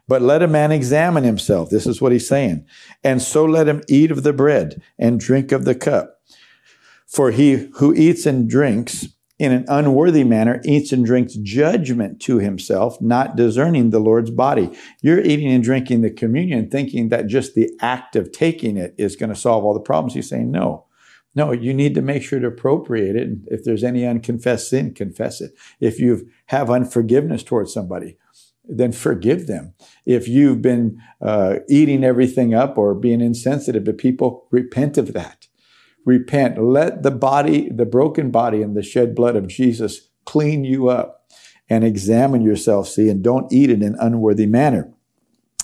But 0.09 0.23
let 0.23 0.43
a 0.43 0.49
man 0.49 0.73
examine 0.73 1.25
himself. 1.25 1.71
This 1.71 1.87
is 1.87 2.01
what 2.01 2.13
he's 2.13 2.27
saying. 2.27 2.67
And 3.05 3.21
so 3.21 3.45
let 3.45 3.69
him 3.69 3.83
eat 3.89 4.11
of 4.11 4.23
the 4.23 4.33
bread 4.33 4.83
and 4.99 5.21
drink 5.21 5.53
of 5.53 5.65
the 5.65 5.75
cup. 5.75 6.21
For 7.07 7.31
he 7.31 7.69
who 7.75 7.95
eats 7.95 8.25
and 8.25 8.49
drinks 8.49 9.09
in 9.41 9.53
an 9.53 9.65
unworthy 9.69 10.23
manner 10.23 10.61
eats 10.67 10.93
and 10.93 11.05
drinks 11.05 11.35
judgment 11.35 12.21
to 12.21 12.39
himself, 12.39 13.01
not 13.01 13.37
discerning 13.37 13.89
the 13.89 13.99
Lord's 13.99 14.31
body. 14.31 14.71
You're 15.01 15.23
eating 15.23 15.51
and 15.51 15.65
drinking 15.65 16.03
the 16.03 16.11
communion 16.11 16.69
thinking 16.69 17.09
that 17.09 17.27
just 17.27 17.55
the 17.55 17.71
act 17.81 18.17
of 18.17 18.33
taking 18.33 18.77
it 18.77 18.95
is 18.99 19.17
going 19.17 19.31
to 19.31 19.35
solve 19.35 19.65
all 19.65 19.73
the 19.73 19.81
problems. 19.81 20.13
He's 20.13 20.29
saying, 20.29 20.51
no. 20.51 20.85
No, 21.35 21.53
you 21.53 21.73
need 21.73 21.95
to 21.95 22.03
make 22.03 22.23
sure 22.23 22.39
to 22.39 22.49
appropriate 22.49 23.17
it. 23.17 23.29
And 23.29 23.49
If 23.51 23.65
there's 23.65 23.83
any 23.83 24.05
unconfessed 24.05 24.69
sin, 24.69 24.93
confess 24.93 25.41
it. 25.41 25.53
If 25.81 25.99
you 25.99 26.29
have 26.47 26.69
unforgiveness 26.69 27.43
towards 27.43 27.73
somebody, 27.73 28.19
then 28.69 28.93
forgive 28.93 29.47
them. 29.47 29.73
If 30.05 30.29
you've 30.29 30.61
been 30.61 31.01
uh, 31.23 31.61
eating 31.67 32.05
everything 32.05 32.53
up 32.53 32.77
or 32.77 32.95
being 32.95 33.23
insensitive 33.23 33.85
to 33.85 33.95
people, 33.95 34.49
repent 34.51 34.99
of 34.99 35.15
that. 35.15 35.40
Repent. 36.05 36.63
Let 36.63 37.03
the 37.03 37.11
body, 37.11 37.69
the 37.69 37.87
broken 37.87 38.31
body 38.31 38.63
and 38.63 38.77
the 38.77 38.83
shed 38.83 39.15
blood 39.15 39.37
of 39.37 39.49
Jesus 39.49 40.09
clean 40.25 40.65
you 40.65 40.89
up 40.89 41.31
and 41.69 41.85
examine 41.85 42.43
yourself, 42.43 42.89
see, 42.89 43.09
and 43.09 43.23
don't 43.23 43.53
eat 43.53 43.71
in 43.71 43.83
an 43.83 43.97
unworthy 44.01 44.47
manner. 44.47 44.93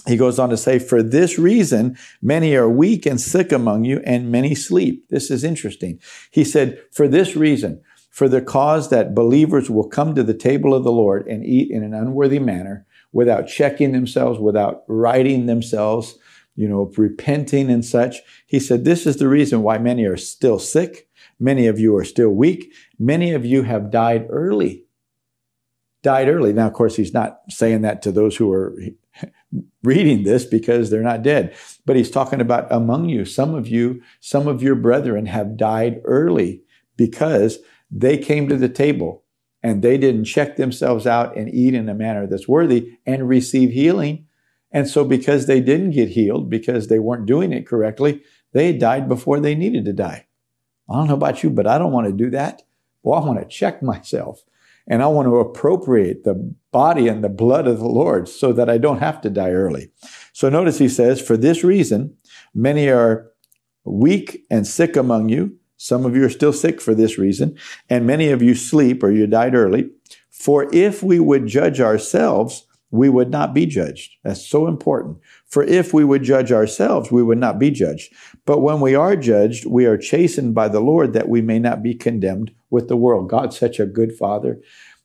He 0.07 0.17
goes 0.17 0.39
on 0.39 0.51
to 0.51 0.57
say, 0.57 0.79
For 0.79 1.03
this 1.03 1.39
reason, 1.39 1.99
many 2.23 2.55
are 2.55 2.69
weak 2.69 3.07
and 3.07 3.21
sick 3.21 3.51
among 3.51 3.85
you, 3.85 4.01
and 4.07 4.31
many 4.31 4.55
sleep. 4.55 5.09
This 5.09 5.31
is 5.31 5.43
interesting. 5.43 5.99
He 6.31 6.45
said, 6.45 6.81
For 6.93 7.09
this 7.09 7.35
reason, 7.35 7.83
for 8.11 8.29
the 8.29 8.41
cause 8.41 8.89
that 8.91 9.15
believers 9.15 9.69
will 9.69 9.89
come 9.89 10.15
to 10.15 10.23
the 10.23 10.33
table 10.33 10.75
of 10.75 10.85
the 10.85 10.93
Lord 10.93 11.27
and 11.27 11.45
eat 11.45 11.71
in 11.71 11.83
an 11.83 11.93
unworthy 11.93 12.39
manner, 12.39 12.87
without 13.13 13.49
checking 13.49 13.93
themselves, 13.93 14.39
without 14.39 14.85
righting 14.89 15.47
themselves, 15.47 16.19
you 16.57 16.69
know, 16.69 16.91
repenting 16.97 17.71
and 17.71 17.85
such. 17.85 18.21
He 18.47 18.59
said, 18.59 18.85
This 18.85 19.07
is 19.07 19.17
the 19.17 19.29
reason 19.29 19.63
why 19.63 19.79
many 19.79 20.05
are 20.05 20.17
still 20.17 20.59
sick. 20.59 21.09
Many 21.39 21.67
of 21.67 21.79
you 21.79 21.95
are 21.97 22.05
still 22.05 22.31
weak. 22.31 22.73
Many 22.99 23.33
of 23.33 23.45
you 23.45 23.63
have 23.63 23.91
died 23.91 24.27
early. 24.31 24.85
Died 26.03 26.29
early. 26.29 26.53
Now, 26.53 26.67
of 26.67 26.73
course, 26.73 26.97
he's 26.97 27.13
not 27.13 27.41
saying 27.49 27.83
that 27.83 28.03
to 28.03 28.13
those 28.13 28.37
who 28.37 28.51
are 28.53 28.77
reading 29.83 30.25
this 30.25 30.45
because 30.45 30.91
they're 30.91 31.03
not 31.03 31.23
dead, 31.23 31.55
but 31.85 31.97
he's 31.97 32.11
talking 32.11 32.41
about 32.41 32.67
among 32.71 33.09
you. 33.09 33.25
Some 33.25 33.55
of 33.55 33.69
you, 33.69 34.03
some 34.21 34.49
of 34.49 34.63
your 34.63 34.75
brethren 34.75 35.27
have 35.27 35.57
died 35.57 36.01
early 36.05 36.63
because 36.97 37.59
they 37.91 38.19
came 38.19 38.49
to 38.49 38.57
the 38.57 38.69
table 38.69 39.25
and 39.63 39.83
they 39.83 39.99
didn't 39.99 40.25
check 40.25 40.57
themselves 40.57 41.07
out 41.07 41.37
and 41.37 41.53
eat 41.53 41.75
in 41.75 41.89
a 41.89 41.95
manner 41.95 42.27
that's 42.27 42.49
worthy 42.49 42.99
and 43.05 43.29
receive 43.29 43.71
healing. 43.71 44.26
And 44.77 44.87
so, 44.87 45.07
because 45.07 45.47
they 45.47 45.63
didn't 45.63 45.93
get 45.93 46.11
healed, 46.11 46.51
because 46.51 46.89
they 46.89 46.99
weren't 46.99 47.25
doing 47.25 47.51
it 47.51 47.67
correctly, 47.67 48.23
they 48.53 48.75
died 48.75 49.09
before 49.09 49.41
they 49.41 49.55
needed 49.55 49.87
to 49.87 49.95
die. 49.95 50.27
I 50.87 50.97
don't 50.97 51.09
know 51.09 51.15
about 51.15 51.43
you, 51.43 51.49
but 51.49 51.67
I 51.67 51.79
don't 51.79 51.93
want 51.93 52.09
to 52.09 52.13
do 52.13 52.29
that. 52.33 52.61
Well, 53.03 53.19
I 53.19 53.25
want 53.25 53.41
to 53.41 53.47
check 53.47 53.83
myself 53.83 54.45
And 54.87 55.03
I 55.03 55.07
want 55.07 55.29
to 55.29 55.39
appropriate 55.39 56.25
the 56.25 56.55
body 56.73 57.09
and 57.09 57.25
the 57.25 57.31
blood 57.31 57.67
of 57.67 57.79
the 57.79 57.89
Lord 57.89 58.29
so 58.29 58.53
that 58.53 58.69
I 58.69 58.77
don't 58.77 58.99
have 58.99 59.23
to 59.23 59.31
die 59.31 59.53
early. 59.53 59.93
So 60.35 60.51
notice 60.51 60.79
he 60.79 60.91
says, 60.91 61.23
For 61.23 61.39
this 61.39 61.65
reason, 61.65 62.15
many 62.55 62.91
are 62.91 63.33
weak 63.87 64.45
and 64.51 64.67
sick 64.67 64.95
among 64.95 65.31
you. 65.31 65.57
Some 65.79 66.05
of 66.05 66.15
you 66.15 66.23
are 66.27 66.39
still 66.39 66.53
sick 66.53 66.83
for 66.83 66.95
this 66.95 67.17
reason, 67.17 67.57
and 67.89 68.07
many 68.07 68.29
of 68.29 68.43
you 68.43 68.55
sleep 68.55 69.03
or 69.03 69.11
you 69.11 69.27
died 69.27 69.55
early. 69.55 69.89
For 70.29 70.69
if 70.71 71.03
we 71.03 71.19
would 71.19 71.47
judge 71.47 71.81
ourselves, 71.81 72.67
we 72.97 73.09
would 73.09 73.31
not 73.31 73.55
be 73.55 73.67
judged. 73.67 74.13
That's 74.25 74.47
so 74.47 74.67
important. 74.67 75.19
For 75.47 75.63
if 75.63 75.93
we 75.95 76.05
would 76.05 76.23
judge 76.23 76.53
ourselves, 76.53 77.13
we 77.13 77.23
would 77.23 77.39
not 77.39 77.59
be 77.59 77.71
judged. 77.71 78.13
But 78.45 78.61
when 78.61 78.81
we 78.81 78.95
are 78.95 79.17
judged, 79.17 79.67
we 79.67 79.87
are 79.87 79.99
chastened 79.99 80.55
by 80.55 80.69
the 80.69 80.81
Lord 80.81 81.13
that 81.13 81.29
we 81.29 81.43
may 81.43 81.59
not 81.59 81.83
be 81.83 81.95
condemned 81.95 82.53
with 82.71 82.89
the 82.89 82.97
world. 82.97 83.29
God's 83.29 83.59
such 83.59 83.79
a 83.79 83.87
good 83.87 84.13
father. 84.13 84.61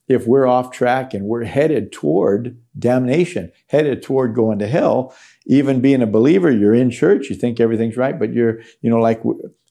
If 0.08 0.26
we're 0.26 0.46
off 0.46 0.72
track 0.72 1.14
and 1.14 1.26
we're 1.26 1.44
headed 1.44 1.92
toward 1.92 2.58
damnation, 2.78 3.52
headed 3.68 4.02
toward 4.02 4.34
going 4.34 4.58
to 4.58 4.66
hell, 4.66 5.14
even 5.46 5.80
being 5.80 6.02
a 6.02 6.06
believer, 6.06 6.50
you're 6.50 6.74
in 6.74 6.90
church, 6.90 7.30
you 7.30 7.36
think 7.36 7.60
everything's 7.60 7.96
right, 7.96 8.18
but 8.18 8.32
you're, 8.32 8.60
you 8.80 8.90
know, 8.90 8.98
like 8.98 9.22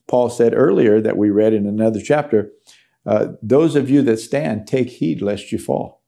Paul 0.08 0.30
said 0.30 0.54
earlier 0.56 1.02
that 1.02 1.18
we 1.18 1.30
read 1.30 1.54
in 1.54 1.68
another 1.68 2.02
chapter, 2.02 2.50
uh, 3.06 3.34
those 3.42 3.76
of 3.76 3.90
you 3.90 4.02
that 4.04 4.20
stand, 4.20 4.68
take 4.68 4.90
heed 4.90 5.22
lest 5.22 5.52
you 5.52 5.58
fall. 5.58 6.02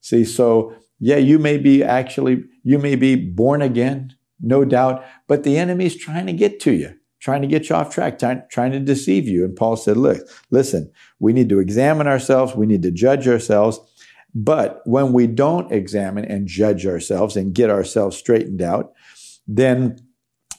See, 0.00 0.24
so 0.24 0.74
yeah, 1.00 1.16
you 1.16 1.38
may 1.38 1.58
be 1.58 1.82
actually, 1.82 2.44
you 2.62 2.78
may 2.78 2.96
be 2.96 3.14
born 3.14 3.62
again, 3.62 4.14
no 4.40 4.64
doubt, 4.64 5.04
but 5.26 5.44
the 5.44 5.56
enemy's 5.56 5.96
trying 5.96 6.26
to 6.26 6.32
get 6.32 6.60
to 6.60 6.72
you, 6.72 6.94
trying 7.20 7.42
to 7.42 7.48
get 7.48 7.68
you 7.68 7.76
off 7.76 7.92
track, 7.92 8.18
trying, 8.18 8.42
trying 8.50 8.72
to 8.72 8.80
deceive 8.80 9.26
you. 9.26 9.44
And 9.44 9.56
Paul 9.56 9.76
said, 9.76 9.96
look, 9.96 10.18
listen, 10.50 10.90
we 11.18 11.32
need 11.32 11.48
to 11.48 11.60
examine 11.60 12.06
ourselves, 12.06 12.54
we 12.54 12.66
need 12.66 12.82
to 12.82 12.90
judge 12.90 13.28
ourselves. 13.28 13.80
But 14.34 14.82
when 14.84 15.12
we 15.12 15.26
don't 15.26 15.72
examine 15.72 16.24
and 16.24 16.46
judge 16.46 16.86
ourselves 16.86 17.36
and 17.36 17.54
get 17.54 17.70
ourselves 17.70 18.16
straightened 18.16 18.60
out, 18.60 18.92
then 19.46 19.98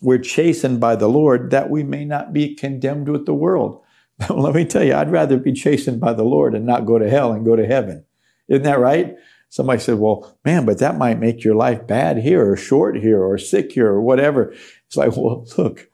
we're 0.01 0.17
chastened 0.17 0.79
by 0.79 0.95
the 0.95 1.09
Lord 1.09 1.51
that 1.51 1.69
we 1.69 1.83
may 1.83 2.05
not 2.05 2.33
be 2.33 2.55
condemned 2.55 3.09
with 3.09 3.25
the 3.25 3.33
world. 3.33 3.83
Let 4.29 4.55
me 4.55 4.65
tell 4.65 4.83
you, 4.83 4.95
I'd 4.95 5.11
rather 5.11 5.37
be 5.37 5.53
chastened 5.53 5.99
by 5.99 6.13
the 6.13 6.23
Lord 6.23 6.55
and 6.55 6.65
not 6.65 6.85
go 6.85 6.97
to 6.97 7.09
hell 7.09 7.31
and 7.31 7.45
go 7.45 7.55
to 7.55 7.65
heaven. 7.65 8.05
Isn't 8.47 8.63
that 8.63 8.79
right? 8.79 9.15
Somebody 9.49 9.79
said, 9.79 9.99
well, 9.99 10.37
man, 10.45 10.65
but 10.65 10.77
that 10.79 10.97
might 10.97 11.19
make 11.19 11.43
your 11.43 11.55
life 11.55 11.87
bad 11.87 12.19
here 12.19 12.49
or 12.49 12.55
short 12.55 12.97
here 12.97 13.21
or 13.21 13.37
sick 13.37 13.71
here 13.71 13.87
or 13.87 14.01
whatever. 14.01 14.53
It's 14.87 14.95
like, 14.95 15.11
well, 15.17 15.45
look, 15.57 15.89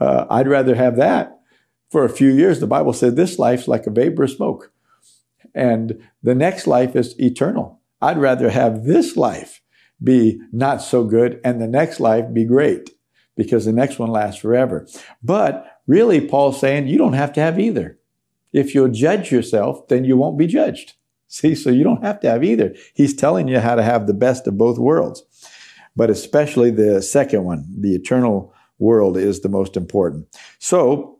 uh, 0.00 0.26
I'd 0.30 0.48
rather 0.48 0.74
have 0.74 0.96
that 0.96 1.38
for 1.90 2.04
a 2.04 2.10
few 2.10 2.32
years. 2.32 2.60
The 2.60 2.66
Bible 2.66 2.92
said 2.92 3.14
this 3.14 3.38
life's 3.38 3.68
like 3.68 3.86
a 3.86 3.90
vapor 3.90 4.24
of 4.24 4.30
smoke 4.30 4.72
and 5.54 6.02
the 6.22 6.34
next 6.34 6.66
life 6.66 6.96
is 6.96 7.18
eternal. 7.20 7.80
I'd 8.00 8.18
rather 8.18 8.50
have 8.50 8.84
this 8.84 9.16
life 9.16 9.62
be 10.02 10.40
not 10.52 10.82
so 10.82 11.04
good 11.04 11.40
and 11.44 11.60
the 11.60 11.68
next 11.68 12.00
life 12.00 12.32
be 12.32 12.44
great 12.44 12.90
because 13.36 13.64
the 13.64 13.72
next 13.72 13.98
one 13.98 14.10
lasts 14.10 14.40
forever. 14.40 14.86
But 15.22 15.66
really, 15.86 16.26
Paul's 16.26 16.60
saying 16.60 16.88
you 16.88 16.98
don't 16.98 17.14
have 17.14 17.32
to 17.34 17.40
have 17.40 17.58
either. 17.58 17.98
If 18.52 18.74
you'll 18.74 18.88
judge 18.88 19.32
yourself, 19.32 19.88
then 19.88 20.04
you 20.04 20.16
won't 20.16 20.38
be 20.38 20.46
judged. 20.46 20.94
See, 21.28 21.54
so 21.54 21.70
you 21.70 21.84
don't 21.84 22.04
have 22.04 22.20
to 22.20 22.30
have 22.30 22.44
either. 22.44 22.74
He's 22.94 23.14
telling 23.14 23.48
you 23.48 23.58
how 23.60 23.74
to 23.74 23.82
have 23.82 24.06
the 24.06 24.14
best 24.14 24.46
of 24.46 24.58
both 24.58 24.78
worlds. 24.78 25.22
But 25.96 26.10
especially 26.10 26.70
the 26.70 27.02
second 27.02 27.44
one, 27.44 27.66
the 27.78 27.94
eternal 27.94 28.52
world 28.78 29.16
is 29.16 29.40
the 29.40 29.48
most 29.48 29.76
important. 29.76 30.26
So 30.58 31.14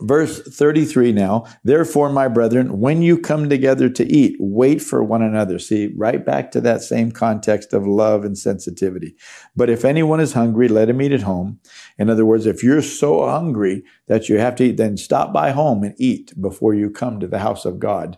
Verse 0.00 0.40
33 0.40 1.12
now, 1.12 1.44
therefore, 1.62 2.08
my 2.08 2.26
brethren, 2.26 2.80
when 2.80 3.02
you 3.02 3.18
come 3.18 3.50
together 3.50 3.90
to 3.90 4.10
eat, 4.10 4.34
wait 4.40 4.80
for 4.80 5.04
one 5.04 5.20
another. 5.20 5.58
See, 5.58 5.92
right 5.94 6.24
back 6.24 6.50
to 6.52 6.60
that 6.62 6.80
same 6.80 7.12
context 7.12 7.74
of 7.74 7.86
love 7.86 8.24
and 8.24 8.36
sensitivity. 8.36 9.14
But 9.54 9.68
if 9.68 9.84
anyone 9.84 10.18
is 10.20 10.32
hungry, 10.32 10.68
let 10.68 10.88
him 10.88 11.02
eat 11.02 11.12
at 11.12 11.22
home. 11.22 11.60
In 11.98 12.08
other 12.08 12.24
words, 12.24 12.46
if 12.46 12.64
you're 12.64 12.80
so 12.80 13.28
hungry 13.28 13.84
that 14.06 14.30
you 14.30 14.38
have 14.38 14.56
to 14.56 14.64
eat, 14.64 14.78
then 14.78 14.96
stop 14.96 15.34
by 15.34 15.50
home 15.50 15.84
and 15.84 15.94
eat 15.98 16.32
before 16.40 16.72
you 16.72 16.88
come 16.88 17.20
to 17.20 17.28
the 17.28 17.40
house 17.40 17.66
of 17.66 17.78
God 17.78 18.16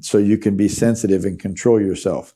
so 0.00 0.18
you 0.18 0.38
can 0.38 0.56
be 0.56 0.68
sensitive 0.68 1.24
and 1.24 1.38
control 1.38 1.80
yourself 1.80 2.34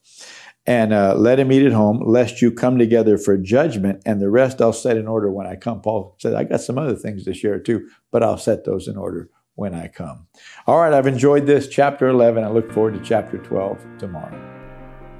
and 0.67 0.93
uh, 0.93 1.13
let 1.15 1.39
him 1.39 1.51
eat 1.51 1.65
at 1.65 1.71
home, 1.71 2.01
lest 2.03 2.41
you 2.41 2.51
come 2.51 2.77
together 2.77 3.17
for 3.17 3.37
judgment, 3.37 4.01
and 4.05 4.19
the 4.19 4.29
rest 4.29 4.61
I'll 4.61 4.73
set 4.73 4.97
in 4.97 5.07
order 5.07 5.31
when 5.31 5.45
I 5.45 5.55
come. 5.55 5.81
Paul 5.81 6.15
said, 6.19 6.33
I 6.33 6.43
got 6.43 6.61
some 6.61 6.77
other 6.77 6.95
things 6.95 7.23
to 7.25 7.33
share 7.33 7.59
too, 7.59 7.87
but 8.11 8.23
I'll 8.23 8.37
set 8.37 8.65
those 8.65 8.87
in 8.87 8.97
order 8.97 9.29
when 9.53 9.73
I 9.73 9.87
come. 9.87 10.27
All 10.65 10.79
right, 10.79 10.93
I've 10.93 11.07
enjoyed 11.07 11.45
this, 11.45 11.67
chapter 11.67 12.07
11. 12.07 12.43
I 12.43 12.49
look 12.49 12.71
forward 12.71 12.95
to 12.95 12.99
chapter 13.01 13.37
12 13.37 13.79
tomorrow. 13.99 14.51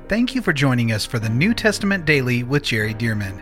Thank 0.08 0.36
you 0.36 0.41
for 0.41 0.54
joining 0.54 0.91
us 0.91 1.06
for 1.06 1.19
the 1.19 1.30
New 1.30 1.54
Testament 1.54 2.06
Daily 2.06 2.43
with 2.43 2.63
Jerry 2.63 2.93
Dirmann. 2.93 3.41